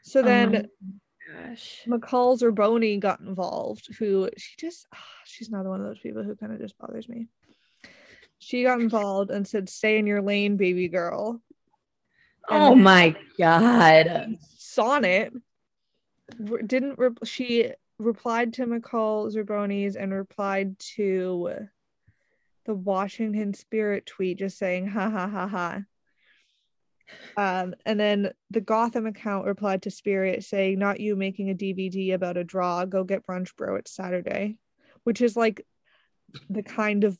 So 0.02 0.22
then 0.22 0.66
oh 0.66 1.48
gosh. 1.48 1.82
McCall 1.86 2.38
Zerboni 2.38 3.00
got 3.00 3.20
involved, 3.20 3.88
who 3.98 4.30
she 4.36 4.56
just 4.58 4.86
ah, 4.94 4.98
she's 5.24 5.48
another 5.48 5.68
one 5.68 5.80
of 5.80 5.86
those 5.86 5.98
people 5.98 6.22
who 6.22 6.36
kind 6.36 6.52
of 6.52 6.60
just 6.60 6.78
bothers 6.78 7.08
me. 7.08 7.26
She 8.38 8.62
got 8.62 8.80
involved 8.80 9.30
and 9.30 9.46
said, 9.46 9.68
Stay 9.68 9.98
in 9.98 10.06
your 10.06 10.22
lane, 10.22 10.56
baby 10.56 10.88
girl. 10.88 11.42
Oh 12.50 12.74
my 12.74 13.16
god. 13.38 14.36
Sonnett 14.58 15.30
didn't 16.66 16.98
re- 16.98 17.10
she 17.24 17.72
replied 17.98 18.54
to 18.54 18.66
McCall 18.66 19.32
Zerboni's 19.32 19.96
and 19.96 20.12
replied 20.12 20.78
to 20.78 21.68
the 22.66 22.74
Washington 22.74 23.54
Spirit 23.54 24.06
tweet 24.06 24.38
just 24.38 24.58
saying 24.58 24.86
ha 24.86 25.10
ha 25.10 25.28
ha 25.28 25.46
ha. 25.46 25.82
Um, 27.36 27.74
and 27.84 27.98
then 27.98 28.32
the 28.50 28.60
Gotham 28.60 29.06
account 29.06 29.46
replied 29.46 29.82
to 29.82 29.90
Spirit 29.90 30.44
saying, 30.44 30.78
Not 30.78 31.00
you 31.00 31.16
making 31.16 31.50
a 31.50 31.54
DVD 31.54 32.14
about 32.14 32.36
a 32.36 32.44
draw. 32.44 32.84
Go 32.84 33.04
get 33.04 33.26
brunch, 33.26 33.56
bro. 33.56 33.76
It's 33.76 33.92
Saturday. 33.92 34.56
Which 35.04 35.20
is 35.20 35.36
like 35.36 35.66
the 36.48 36.62
kind 36.62 37.04
of 37.04 37.18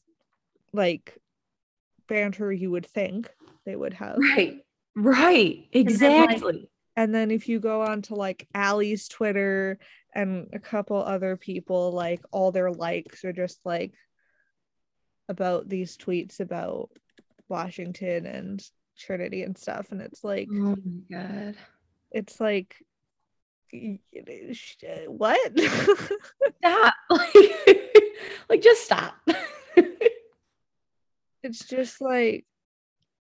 like 0.73 1.19
banter 2.09 2.53
you 2.53 2.71
would 2.71 2.87
think 2.87 3.31
they 3.65 3.75
would 3.75 3.95
have. 3.95 4.19
Right. 4.19 4.61
Right. 4.97 5.67
then, 5.73 5.85
like, 5.85 5.91
Exactly. 6.31 6.71
And 6.97 7.15
then 7.15 7.31
if 7.31 7.49
you 7.49 7.61
go 7.61 7.83
on 7.83 8.03
to 8.03 8.15
like 8.15 8.47
Ali's 8.55 9.09
Twitter 9.09 9.79
and 10.15 10.49
a 10.53 10.59
couple 10.59 10.97
other 10.97 11.37
people, 11.37 11.93
like 11.93 12.21
all 12.31 12.53
their 12.53 12.71
likes 12.71 13.25
are 13.25 13.33
just 13.33 13.61
like 13.65 13.95
about 15.29 15.69
these 15.69 15.97
tweets 15.97 16.41
about 16.41 16.91
Washington 17.49 18.27
and 18.27 18.63
Trinity 18.99 19.45
and 19.45 19.57
stuff. 19.57 19.93
And 19.93 20.03
it's 20.03 20.25
like, 20.25 20.49
oh 20.53 20.77
my 20.85 21.01
god. 21.11 21.57
it's 22.11 22.41
like, 22.41 22.77
y- 23.73 24.01
y- 24.13 24.53
sh- 24.53 24.77
what? 25.07 25.59
Stop. 26.59 26.95
Like, 27.09 27.35
like 28.51 28.63
just 28.63 28.85
stop. 28.85 29.15
it's 31.43 31.65
just 31.65 32.01
like, 32.01 32.45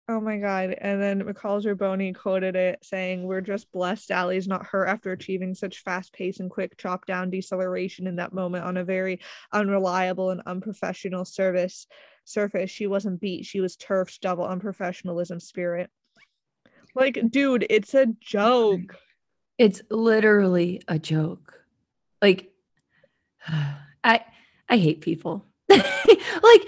oh 0.10 0.20
my 0.20 0.38
God. 0.38 0.75
And 0.80 1.00
then 1.00 1.22
McCall 1.22 1.63
Zerboni 1.63 2.16
quoted 2.16 2.56
it 2.56 2.80
saying, 2.82 3.24
We're 3.24 3.42
just 3.42 3.72
blessed 3.72 4.12
Ali's 4.12 4.48
not 4.48 4.66
her 4.66 4.88
after 4.88 5.12
achieving 5.12 5.54
such 5.54 5.84
fast 5.84 6.12
pace 6.13 6.39
and 6.39 6.50
quick 6.50 6.78
chop 6.78 7.06
down 7.06 7.30
deceleration 7.30 8.08
in 8.08 8.16
that 8.16 8.34
moment 8.34 8.66
on 8.66 8.78
a 8.78 8.84
very 8.84 9.20
unreliable 9.54 10.32
and 10.32 10.42
unprofessional 10.48 11.25
service 11.25 11.86
surface. 12.25 12.72
She 12.72 12.88
wasn't 12.88 13.22
beat, 13.22 13.46
she 13.46 13.62
was 13.62 13.75
turfed 13.75 14.20
double 14.22 14.46
unprofessionalism 14.46 15.39
spirit. 15.39 15.92
Like, 16.96 17.20
dude, 17.30 17.68
it's 17.70 17.94
a 17.94 18.08
joke. 18.20 18.98
It's 19.60 19.84
literally 19.92 20.82
a 20.88 20.98
joke. 20.98 21.54
Like 22.19 22.52
I 24.04 24.26
I 24.67 24.78
hate 24.78 25.02
people. 25.02 25.45
like 25.69 26.67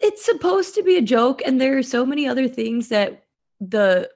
it's 0.00 0.24
supposed 0.24 0.74
to 0.74 0.82
be 0.82 0.96
a 0.96 1.02
joke 1.02 1.42
and 1.44 1.60
there 1.60 1.76
are 1.78 1.82
so 1.82 2.04
many 2.06 2.26
other 2.26 2.48
things 2.48 2.88
that 2.88 3.24
the 3.60 4.10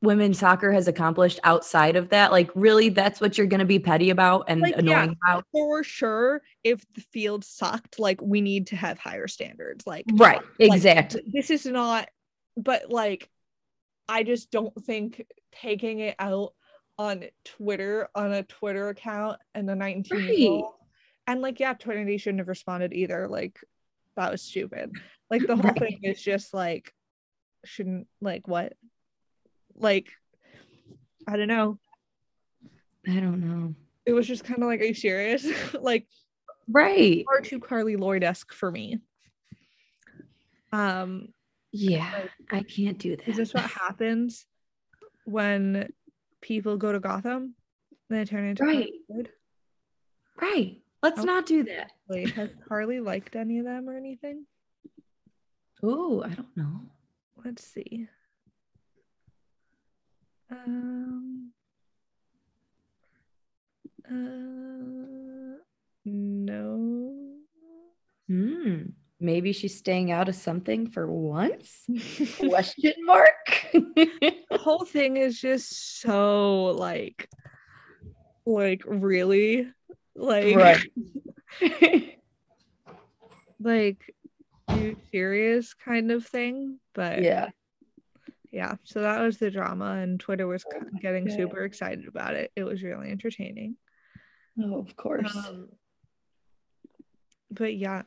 women's 0.00 0.38
soccer 0.38 0.72
has 0.72 0.88
accomplished 0.88 1.38
outside 1.44 1.94
of 1.96 2.08
that. 2.08 2.32
Like 2.32 2.50
really 2.54 2.88
that's 2.88 3.20
what 3.20 3.38
you're 3.38 3.46
going 3.46 3.60
to 3.60 3.66
be 3.66 3.78
petty 3.78 4.10
about 4.10 4.46
and 4.48 4.60
Like, 4.60 4.74
yeah. 4.74 4.78
annoying 4.80 5.16
about. 5.22 5.44
For 5.52 5.84
sure, 5.84 6.42
if 6.64 6.84
the 6.94 7.02
field 7.12 7.44
sucked, 7.44 8.00
like, 8.00 8.20
we 8.20 8.40
need 8.40 8.66
to 8.68 8.76
have 8.76 8.98
higher 8.98 9.28
standards. 9.28 9.86
Like, 9.86 10.04
Right. 10.14 10.40
Like, 10.58 10.72
Exactly. 10.72 11.22
this 11.26 11.50
is 11.50 11.66
not 11.66 12.08
but 12.56 12.90
like 12.90 13.28
i 14.08 14.22
just 14.22 14.50
don't 14.50 14.74
think 14.84 15.24
taking 15.52 16.00
it 16.00 16.14
out 16.18 16.52
on 16.98 17.24
twitter 17.44 18.08
on 18.14 18.32
a 18.32 18.42
twitter 18.42 18.88
account 18.88 19.38
and 19.54 19.68
the 19.68 19.74
19 19.74 20.20
year 20.20 20.50
old 20.50 20.72
and 21.26 21.40
like 21.40 21.60
yeah 21.60 21.72
trinity 21.72 22.18
shouldn't 22.18 22.40
have 22.40 22.48
responded 22.48 22.92
either 22.92 23.28
like 23.28 23.58
that 24.16 24.30
was 24.30 24.42
stupid 24.42 24.92
like 25.30 25.46
the 25.46 25.56
whole 25.56 25.70
Right. 25.70 25.78
thing 25.78 25.98
is 26.02 26.20
just 26.22 26.52
like 26.54 26.92
shouldn't 27.64 28.06
like 28.20 28.46
what 28.48 28.74
like 29.74 30.08
i 31.28 31.36
don't 31.36 31.48
know 31.48 31.78
I 33.08 33.18
don't 33.20 33.40
know. 33.40 33.74
it 34.06 34.12
was 34.12 34.26
just 34.28 34.44
kind 34.44 34.62
of 34.62 34.68
like 34.68 34.80
are 34.80 34.84
you 34.84 34.94
serious 34.94 35.46
like 35.80 36.06
Right. 36.68 37.24
far 37.26 37.40
too 37.40 37.58
carli 37.58 37.98
lloyd-esque 37.98 38.52
for 38.52 38.70
me 38.70 38.98
um 40.72 41.28
Yeah. 41.72 42.24
I 42.50 42.62
can't 42.62 42.98
do 42.98 43.16
that. 43.16 43.28
Is 43.28 43.36
this 43.36 43.52
what 43.54 43.64
happens 43.82 44.46
when 45.24 45.88
people 46.40 46.76
go 46.76 46.92
to 46.92 47.00
Gotham? 47.00 47.54
They 48.10 48.24
turn 48.24 48.44
into 48.44 48.64
Right. 48.64 48.90
Lloyd? 49.08 49.30
right. 50.40 50.80
Let's 51.02 51.20
Oh. 51.20 51.24
not 51.24 51.46
do 51.46 51.64
that. 51.64 51.90
Has 52.20 52.50
Harley 52.68 53.00
liked 53.00 53.36
any 53.36 53.58
of 53.58 53.64
them 53.64 53.88
or 53.88 53.96
anything? 53.96 54.46
Oh, 55.82 56.22
I 56.22 56.28
don't 56.28 56.56
know. 56.56 56.80
Let's 57.44 57.64
see. 57.64 58.06
Um. 60.50 61.52
Uh, 64.08 65.58
no. 66.04 67.36
Hmm. 68.28 68.82
Maybe 69.20 69.52
she's 69.52 69.78
staying 69.78 70.10
out 70.10 70.28
of 70.28 70.34
something 70.34 70.88
for 70.88 71.06
once? 71.06 71.84
Question 72.38 72.94
mark. 73.04 73.68
the 73.72 74.40
whole 74.52 74.84
thing 74.84 75.16
is 75.16 75.40
just 75.40 76.00
so 76.00 76.64
like, 76.76 77.28
like 78.44 78.82
really, 78.84 79.68
like, 80.16 80.56
right. 80.56 80.84
like, 83.60 84.14
you 84.74 84.96
serious 85.12 85.74
kind 85.74 86.10
of 86.10 86.26
thing. 86.26 86.78
But 86.94 87.22
yeah. 87.22 87.50
yeah 88.50 88.74
so 88.84 89.00
that 89.02 89.20
was 89.20 89.38
the 89.38 89.50
drama 89.50 89.92
and 90.02 90.20
twitter 90.20 90.46
was 90.46 90.64
Oh 90.74 90.80
getting 91.00 91.26
God. 91.26 91.36
super 91.36 91.64
excited 91.64 92.06
about 92.06 92.34
it 92.34 92.52
it 92.54 92.64
was 92.64 92.82
really 92.82 93.10
entertaining 93.10 93.76
Oh, 94.62 94.76
of 94.78 94.94
course. 94.96 95.34
um, 95.34 95.68
but 97.50 97.74
yeah 97.74 98.02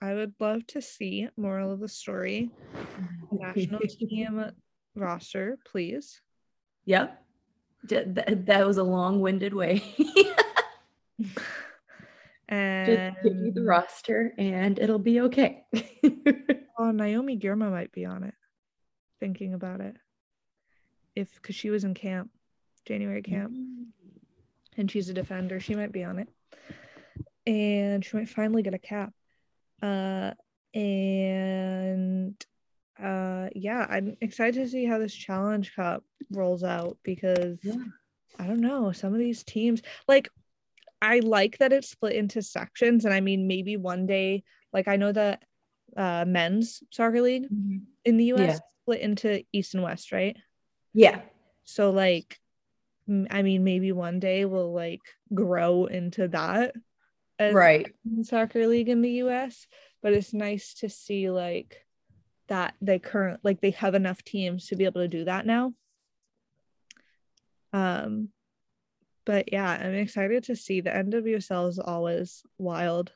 i 0.00 0.14
would 0.14 0.34
love 0.38 0.64
to 0.68 0.80
see 0.80 1.28
moral 1.36 1.72
of 1.72 1.80
the 1.80 1.88
story 1.88 2.50
national 3.32 3.80
team 3.80 4.44
roster 4.94 5.58
please 5.70 6.20
Yep. 6.84 7.22
That 7.88 8.64
was 8.66 8.78
a 8.78 8.82
long-winded 8.82 9.52
way. 9.52 9.82
and 12.48 13.14
Just 13.14 13.22
give 13.24 13.36
you 13.36 13.52
the 13.52 13.62
roster 13.62 14.32
and 14.38 14.78
it'll 14.78 14.98
be 14.98 15.20
okay. 15.22 15.64
oh 16.78 16.90
naomi 16.90 17.38
girma 17.38 17.70
might 17.70 17.92
be 17.92 18.04
on 18.04 18.24
it 18.24 18.34
thinking 19.20 19.52
about 19.54 19.80
it 19.80 19.96
if 21.16 21.34
because 21.34 21.56
she 21.56 21.70
was 21.70 21.84
in 21.84 21.92
camp 21.94 22.30
january 22.86 23.22
camp 23.22 23.52
and 24.78 24.90
she's 24.90 25.08
a 25.08 25.12
defender. 25.12 25.60
She 25.60 25.74
might 25.74 25.92
be 25.92 26.04
on 26.04 26.20
it. 26.20 26.28
And 27.46 28.04
she 28.04 28.16
might 28.16 28.28
finally 28.28 28.62
get 28.62 28.74
a 28.74 28.78
cap. 28.78 29.12
Uh 29.82 30.32
and 30.72 32.34
uh 33.02 33.48
yeah, 33.54 33.86
I'm 33.90 34.16
excited 34.20 34.54
to 34.62 34.68
see 34.68 34.84
how 34.84 34.98
this 34.98 35.14
challenge 35.14 35.74
cup 35.74 36.04
rolls 36.30 36.62
out 36.62 36.96
because 37.02 37.58
Yeah. 37.62 37.74
I 38.38 38.46
don't 38.46 38.60
know, 38.60 38.92
some 38.92 39.12
of 39.12 39.18
these 39.18 39.42
teams 39.42 39.82
like 40.06 40.28
I 41.00 41.20
like 41.20 41.58
that 41.58 41.72
it's 41.72 41.90
split 41.90 42.14
into 42.16 42.42
sections 42.42 43.04
and 43.04 43.14
I 43.14 43.20
mean 43.20 43.46
maybe 43.46 43.76
one 43.76 44.06
day 44.06 44.42
like 44.72 44.88
I 44.88 44.96
know 44.96 45.12
that 45.12 45.42
uh 45.96 46.24
men's 46.26 46.82
soccer 46.90 47.20
league 47.22 47.44
Mhm. 47.52 47.82
in 48.04 48.16
the 48.16 48.24
US 48.26 48.54
Yeah. 48.54 48.58
split 48.82 49.00
into 49.00 49.44
east 49.52 49.74
and 49.74 49.82
west, 49.82 50.12
right? 50.12 50.36
Yeah. 50.94 51.22
So 51.64 51.90
like 51.90 52.38
I 53.30 53.42
mean 53.42 53.64
maybe 53.64 53.92
one 53.92 54.18
day 54.20 54.44
we'll 54.44 54.72
like 54.72 55.00
grow 55.32 55.86
into 55.86 56.28
that 56.28 56.74
as 57.38 57.54
Right. 57.54 57.94
soccer 58.22 58.66
league 58.66 58.88
in 58.88 59.00
the 59.00 59.12
US, 59.22 59.66
but 60.02 60.12
it's 60.12 60.34
nice 60.34 60.74
to 60.80 60.88
see 60.88 61.30
like 61.30 61.84
that 62.48 62.74
they 62.80 62.98
current 62.98 63.40
like 63.44 63.60
they 63.60 63.70
have 63.72 63.94
enough 63.94 64.22
teams 64.24 64.66
to 64.68 64.76
be 64.76 64.84
able 64.84 65.00
to 65.02 65.08
do 65.08 65.24
that 65.24 65.46
now. 65.46 65.72
Um 67.72 68.30
but 69.28 69.52
yeah, 69.52 69.68
I'm 69.68 69.92
excited 69.92 70.44
to 70.44 70.56
see 70.56 70.80
the 70.80 70.88
NWSL 70.88 71.68
is 71.68 71.78
always 71.78 72.44
wild. 72.56 73.12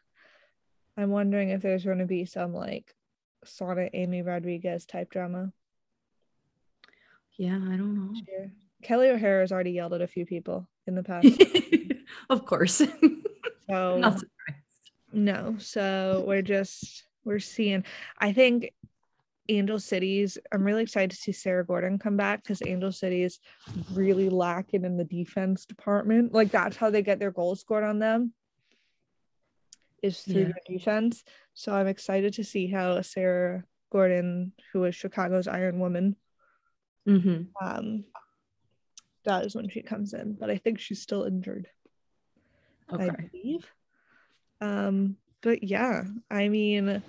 I'm 0.94 1.08
wondering 1.08 1.48
if 1.48 1.62
there's 1.62 1.86
going 1.86 2.00
to 2.00 2.04
be 2.04 2.26
some 2.26 2.52
like 2.52 2.94
Sana 3.46 3.88
Amy 3.94 4.20
Rodriguez 4.20 4.84
type 4.84 5.08
drama. 5.08 5.54
Yeah, 7.38 7.56
I 7.56 7.76
don't 7.78 7.94
know. 7.94 8.20
Sure. 8.28 8.50
Kelly 8.82 9.08
O'Hara 9.08 9.40
has 9.40 9.52
already 9.52 9.70
yelled 9.70 9.94
at 9.94 10.02
a 10.02 10.06
few 10.06 10.26
people 10.26 10.68
in 10.86 10.96
the 10.96 11.02
past. 11.02 11.28
of 12.28 12.44
course. 12.44 12.74
so 13.70 13.96
Not 13.96 14.18
surprised. 14.18 14.90
no, 15.14 15.56
so 15.58 16.24
we're 16.26 16.42
just 16.42 17.04
we're 17.24 17.38
seeing. 17.38 17.86
I 18.18 18.34
think 18.34 18.74
Angel 19.48 19.78
Cities. 19.78 20.38
I'm 20.52 20.62
really 20.64 20.82
excited 20.82 21.10
to 21.10 21.16
see 21.16 21.32
Sarah 21.32 21.64
Gorden 21.66 22.00
come 22.00 22.16
back 22.16 22.42
because 22.42 22.62
Angel 22.62 22.92
City 22.92 23.22
is 23.22 23.38
really 23.90 24.28
lacking 24.28 24.84
in 24.84 24.96
the 24.96 25.04
defense 25.04 25.66
department. 25.66 26.32
Like 26.32 26.52
that's 26.52 26.76
how 26.76 26.90
they 26.90 27.02
get 27.02 27.18
their 27.18 27.30
goals 27.32 27.60
scored 27.60 27.84
on 27.84 27.98
them 27.98 28.32
is 30.02 30.20
through 30.20 30.42
Yeah. 30.42 30.46
their 30.48 30.78
defense. 30.78 31.24
So 31.54 31.72
I'm 31.74 31.86
excited 31.86 32.34
to 32.34 32.44
see 32.44 32.66
how 32.66 33.00
Sarah 33.02 33.64
Gorden, 33.92 34.52
who 34.72 34.84
is 34.84 34.94
Chicago's 34.94 35.48
Iron 35.48 35.78
Woman, 35.78 36.16
Mhm. 37.06 37.48
um, 37.60 38.04
does 39.24 39.54
when 39.54 39.68
she 39.68 39.82
comes 39.82 40.14
in. 40.14 40.34
But 40.34 40.50
I 40.50 40.56
think 40.58 40.78
she's 40.78 41.02
still 41.02 41.24
injured. 41.24 41.68
I 42.88 43.08
Okay. 43.08 43.28
believe. 43.32 43.72
Um, 44.60 45.16
but 45.40 45.62
yeah, 45.62 46.04
I 46.30 46.48
mean, 46.48 47.02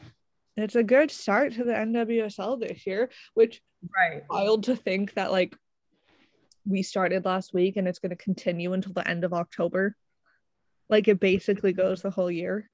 it's 0.58 0.76
a 0.76 0.84
good 0.84 1.10
start 1.12 1.54
to 1.54 1.64
the 1.64 1.74
NWSL 1.74 2.60
this 2.60 2.86
year, 2.86 3.10
which 3.34 3.62
Right. 3.96 4.24
wild 4.30 4.64
to 4.66 4.76
think 4.76 5.14
that 5.16 5.32
like 5.32 5.56
we 6.66 6.84
started 6.84 7.26
last 7.26 7.54
week 7.54 7.76
and 7.76 7.88
it's 7.88 8.00
going 8.00 8.12
to 8.12 8.16
continue 8.16 8.72
until 8.74 8.94
the 8.94 9.08
end 9.08 9.24
of 9.24 9.34
October. 9.34 9.96
Like 10.90 11.08
it 11.08 11.20
basically 11.20 11.74
goes 11.74 12.02
the 12.02 12.10
whole 12.12 12.32
year. 12.32 12.70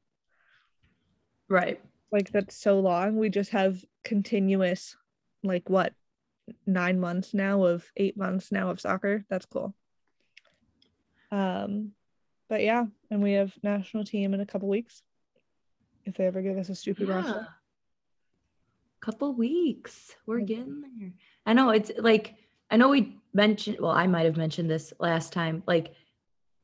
Right. 1.47 1.81
Like 2.11 2.31
that's 2.31 2.55
so 2.55 2.79
long. 2.79 3.17
We 3.17 3.29
just 3.29 3.51
have 3.51 3.83
continuous, 4.03 4.95
like 5.43 5.69
what, 5.69 5.93
nine 6.67 6.99
months 6.99 7.33
now 7.33 7.63
of 7.63 7.85
eight 7.97 8.17
months 8.17 8.51
now 8.51 8.69
of 8.69 8.79
soccer. 8.79 9.25
That's 9.29 9.45
cool. 9.45 9.73
Um, 11.31 11.91
but 12.49 12.61
yeah, 12.61 12.85
and 13.11 13.21
we 13.21 13.33
have 13.33 13.53
national 13.63 14.03
team 14.03 14.33
in 14.33 14.41
a 14.41 14.45
couple 14.45 14.67
weeks. 14.67 15.01
If 16.05 16.15
they 16.15 16.25
ever 16.25 16.41
give 16.41 16.57
us 16.57 16.69
a 16.69 16.75
stupid 16.75 17.07
Yeah. 17.07 17.15
roster. 17.15 17.47
Couple 19.01 19.33
weeks. 19.33 20.15
We're 20.25 20.41
getting 20.41 20.81
there. 20.81 21.11
I 21.45 21.53
know 21.53 21.69
it's 21.69 21.91
like 21.97 22.35
I 22.69 22.77
know 22.77 22.89
we 22.89 23.17
mentioned 23.33 23.77
well, 23.79 23.91
I 23.91 24.07
might 24.07 24.25
have 24.25 24.37
mentioned 24.37 24.69
this 24.69 24.93
last 24.99 25.31
time. 25.33 25.63
Like 25.65 25.93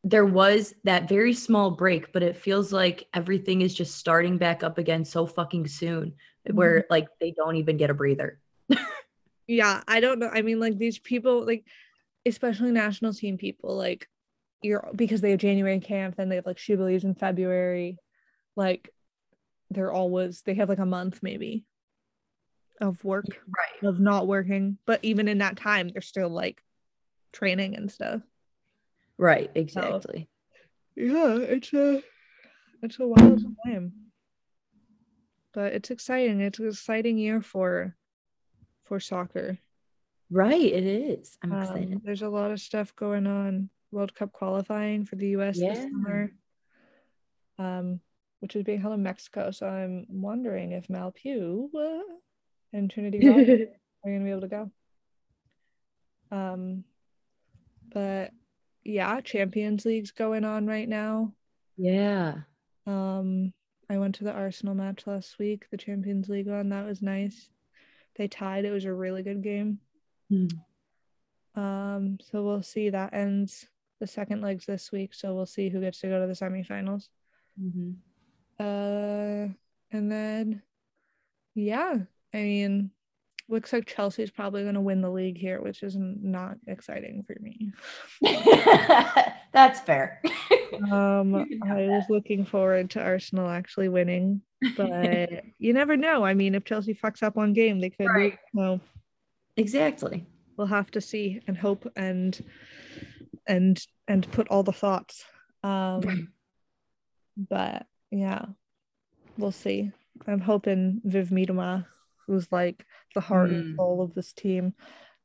there 0.03 0.25
was 0.25 0.75
that 0.83 1.09
very 1.09 1.33
small 1.33 1.71
break, 1.71 2.11
but 2.13 2.23
it 2.23 2.35
feels 2.35 2.71
like 2.71 3.07
everything 3.13 3.61
is 3.61 3.73
just 3.73 3.95
starting 3.95 4.37
back 4.37 4.63
up 4.63 4.77
again 4.77 5.05
so 5.05 5.25
fucking 5.25 5.67
soon 5.67 6.13
where 6.51 6.81
mm-hmm. 6.81 6.93
like 6.93 7.07
they 7.19 7.31
don't 7.31 7.55
even 7.55 7.77
get 7.77 7.89
a 7.89 7.93
breather. 7.93 8.39
yeah 9.47 9.81
i 9.87 9.99
don't 9.99 10.19
know 10.19 10.29
i 10.33 10.41
mean 10.41 10.59
like 10.59 10.77
these 10.77 10.97
people 10.99 11.45
like 11.45 11.65
especially 12.25 12.71
national 12.71 13.13
team 13.13 13.37
people 13.37 13.75
like 13.75 14.09
you're 14.61 14.89
because 14.95 15.21
they 15.21 15.31
have 15.31 15.39
january 15.39 15.79
camp 15.79 16.15
then 16.15 16.29
they 16.29 16.35
have 16.35 16.45
like 16.45 16.57
she 16.57 16.75
believes 16.75 17.03
in 17.03 17.13
february 17.13 17.97
like 18.55 18.89
they're 19.69 19.91
always 19.91 20.41
they 20.41 20.55
have 20.55 20.69
like 20.69 20.79
a 20.79 20.85
month 20.85 21.19
maybe 21.21 21.63
of 22.81 23.03
work 23.03 23.25
Right. 23.47 23.89
of 23.89 23.99
not 23.99 24.27
working 24.27 24.77
but 24.85 24.99
even 25.03 25.27
in 25.27 25.37
that 25.39 25.57
time 25.57 25.89
they're 25.89 26.01
still 26.01 26.29
like 26.29 26.61
training 27.31 27.75
and 27.75 27.91
stuff 27.91 28.21
Right, 29.17 29.49
exactly. 29.55 30.29
yeah 30.95 31.37
it's 31.37 31.73
a 31.73 32.01
it's 32.81 32.99
a 32.99 33.07
wild 33.07 33.41
time 33.65 33.93
but 35.53 35.73
it's 35.73 35.89
exciting 35.91 36.41
it's 36.41 36.59
an 36.59 36.67
exciting 36.67 37.17
year 37.17 37.41
for 37.41 37.95
for 38.85 38.99
soccer 38.99 39.57
Right, 40.31 40.59
it 40.73 40.83
is. 40.83 41.37
I'm 41.43 41.51
Um, 41.53 41.61
excited. 41.61 42.01
there's 42.03 42.23
a 42.23 42.29
lot 42.29 42.49
of 42.51 42.59
stuff 42.59 42.95
going 42.95 43.27
on. 43.27 43.69
World 43.91 44.15
Cup 44.15 44.31
qualifying 44.31 45.05
for 45.05 45.15
the 45.17 45.29
US 45.29 45.57
this 45.59 45.61
Yeah. 45.61 45.83
summer, 45.83 46.31
um, 47.59 47.99
which 48.39 48.55
is 48.55 48.63
being 48.63 48.81
held 48.81 48.95
in 48.95 49.03
Mexico. 49.03 49.51
So 49.51 49.67
I'm 49.67 50.07
wondering 50.09 50.71
if 50.71 50.89
Mal 50.89 51.11
Pugh 51.11 51.69
uh, 51.77 51.99
and 52.73 52.89
Trinity 52.89 53.27
Rock 53.27 53.37
are 53.37 54.09
going 54.09 54.19
to 54.19 54.25
be 54.25 54.31
able 54.31 54.41
to 54.41 54.47
go. 54.47 54.71
Um, 56.31 56.83
but 57.93 58.31
yeah, 58.83 59.21
Champions 59.21 59.85
League's 59.85 60.11
going 60.11 60.43
on 60.43 60.67
right 60.67 60.87
now. 60.87 61.33
yeah. 61.77 62.35
Um, 62.87 63.51
I 63.89 63.97
went 63.97 64.15
to 64.15 64.23
the 64.23 64.31
Arsenal 64.31 64.75
match 64.75 65.07
last 65.07 65.39
week, 65.39 65.65
the 65.71 65.77
Champions 65.77 66.29
League 66.29 66.47
one. 66.47 66.69
That 66.69 66.85
was 66.85 67.01
nice. 67.01 67.49
They 68.15 68.27
tied. 68.27 68.65
It 68.65 68.71
was 68.71 68.85
a 68.85 68.93
really 68.93 69.23
good 69.23 69.41
game. 69.41 69.79
Hmm. 70.29 70.47
Um, 71.55 72.17
so 72.21 72.43
we'll 72.43 72.63
see. 72.63 72.89
That 72.89 73.13
ends 73.13 73.65
the 73.99 74.07
second 74.07 74.41
legs 74.41 74.65
this 74.65 74.91
week. 74.91 75.13
So 75.13 75.33
we'll 75.33 75.45
see 75.45 75.69
who 75.69 75.81
gets 75.81 75.99
to 76.01 76.07
go 76.07 76.19
to 76.21 76.27
the 76.27 76.33
semifinals. 76.33 77.09
Mhm. 77.59 77.95
Uh, 78.59 79.53
and 79.91 80.11
then, 80.11 80.61
yeah, 81.55 81.99
I 82.35 82.41
mean, 82.41 82.91
looks 83.47 83.71
like 83.71 83.85
Chelsea's 83.85 84.29
probably 84.29 84.63
going 84.63 84.75
to 84.75 84.81
win 84.81 84.99
the 84.99 85.09
league 85.09 85.37
here, 85.37 85.61
which 85.61 85.83
is 85.83 85.95
not 85.97 86.57
exciting 86.67 87.23
for 87.25 87.35
me. 87.39 87.71
That's 89.53 89.79
fair. 89.79 90.21
Um, 90.91 91.35
I 91.63 91.87
was 91.87 92.03
looking 92.09 92.43
forward 92.43 92.89
to 92.91 93.01
Arsenal 93.01 93.49
actually 93.49 93.87
winning, 93.87 94.41
but 94.75 95.29
you 95.57 95.71
never 95.71 95.95
know. 95.95 96.25
I 96.25 96.33
mean, 96.33 96.53
if 96.53 96.65
Chelsea 96.65 96.93
fucks 96.93 97.23
up 97.23 97.37
one 97.37 97.53
game, 97.53 97.79
they 97.79 97.91
could. 97.91 98.07
Right. 98.07 98.37
No, 98.53 98.81
exactly. 99.55 100.25
we'll 100.57 100.67
have 100.67 100.91
to 100.91 100.99
see 100.99 101.39
and 101.47 101.57
hope 101.57 101.89
and 101.95 102.43
and 103.47 103.81
and 104.09 104.29
put 104.33 104.49
all 104.49 104.63
the 104.63 104.73
thoughts. 104.73 105.23
Um, 105.63 106.33
but 107.37 107.85
yeah, 108.11 108.43
we'll 109.37 109.53
see. 109.53 109.91
I'm 110.27 110.41
hoping 110.41 110.99
Viv 111.05 111.29
Miedema, 111.29 111.85
who's 112.27 112.51
like 112.51 112.85
the 113.13 113.21
heart 113.21 113.49
and 113.49 113.63
Mm. 113.63 113.75
soul 113.75 114.01
of 114.01 114.13
this 114.13 114.33
team, 114.33 114.73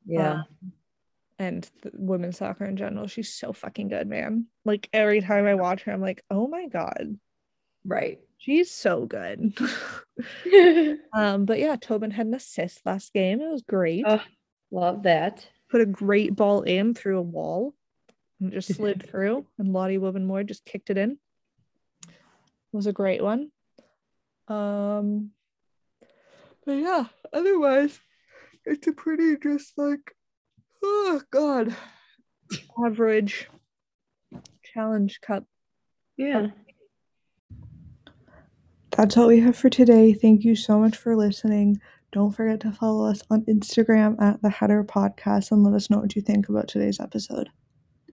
Yeah. 0.04 0.32
um, 0.32 0.72
and 1.38 1.70
the 1.82 1.90
women's 1.94 2.38
soccer 2.38 2.64
in 2.64 2.76
general. 2.76 3.06
She's 3.06 3.32
so 3.32 3.52
fucking 3.52 3.88
good, 3.88 4.06
man. 4.06 4.46
Like 4.64 4.88
every 4.92 5.20
time 5.20 5.46
I 5.46 5.54
watch 5.54 5.82
her, 5.84 5.92
I'm 5.92 6.00
like, 6.02 6.22
oh 6.30 6.46
my 6.48 6.66
god, 6.68 7.18
right. 7.84 8.20
she's 8.38 8.70
so 8.70 9.06
good. 9.06 9.56
um, 11.12 11.44
but 11.46 11.58
yeah, 11.58 11.76
Tobin 11.80 12.10
had 12.10 12.26
an 12.26 12.34
assist 12.34 12.84
last 12.84 13.12
game. 13.12 13.40
It 13.40 13.50
was 13.50 13.62
great. 13.62 14.04
Oh, 14.06 14.22
love 14.70 15.04
that. 15.04 15.46
Put 15.70 15.80
a 15.80 15.86
great 15.86 16.34
ball 16.36 16.62
in 16.62 16.94
through 16.94 17.18
a 17.18 17.22
wall 17.22 17.74
and 18.40 18.52
just 18.52 18.68
slid 18.74 19.08
through, 19.08 19.46
and 19.58 19.72
Lotte 19.72 19.92
Wubben-Moy 20.00 20.42
just 20.44 20.64
kicked 20.64 20.90
it 20.90 20.98
in. 20.98 21.18
It 22.02 22.76
was 22.76 22.86
a 22.86 22.92
great 22.92 23.22
one. 23.22 23.50
Um, 24.48 25.30
but 26.70 26.78
yeah, 26.78 27.06
otherwise, 27.32 27.98
it's 28.64 28.86
a 28.86 28.92
pretty 28.92 29.36
just 29.42 29.76
like, 29.76 30.14
oh 30.84 31.20
god, 31.32 31.74
average 32.86 33.48
challenge 34.62 35.20
cup. 35.20 35.46
Yeah. 36.16 36.50
That's 38.92 39.16
all 39.16 39.26
we 39.26 39.40
have 39.40 39.56
for 39.56 39.68
today. 39.68 40.12
Thank 40.14 40.44
you 40.44 40.54
so 40.54 40.78
much 40.78 40.96
for 40.96 41.16
listening. 41.16 41.80
Don't 42.12 42.30
forget 42.30 42.60
to 42.60 42.70
follow 42.70 43.10
us 43.10 43.20
on 43.28 43.44
Instagram 43.46 44.22
at 44.22 44.40
the 44.40 44.50
Header 44.50 44.84
Podcast 44.84 45.50
and 45.50 45.64
let 45.64 45.74
us 45.74 45.90
know 45.90 45.98
what 45.98 46.14
you 46.14 46.22
think 46.22 46.48
about 46.48 46.68
today's 46.68 47.00
episode. 47.00 47.48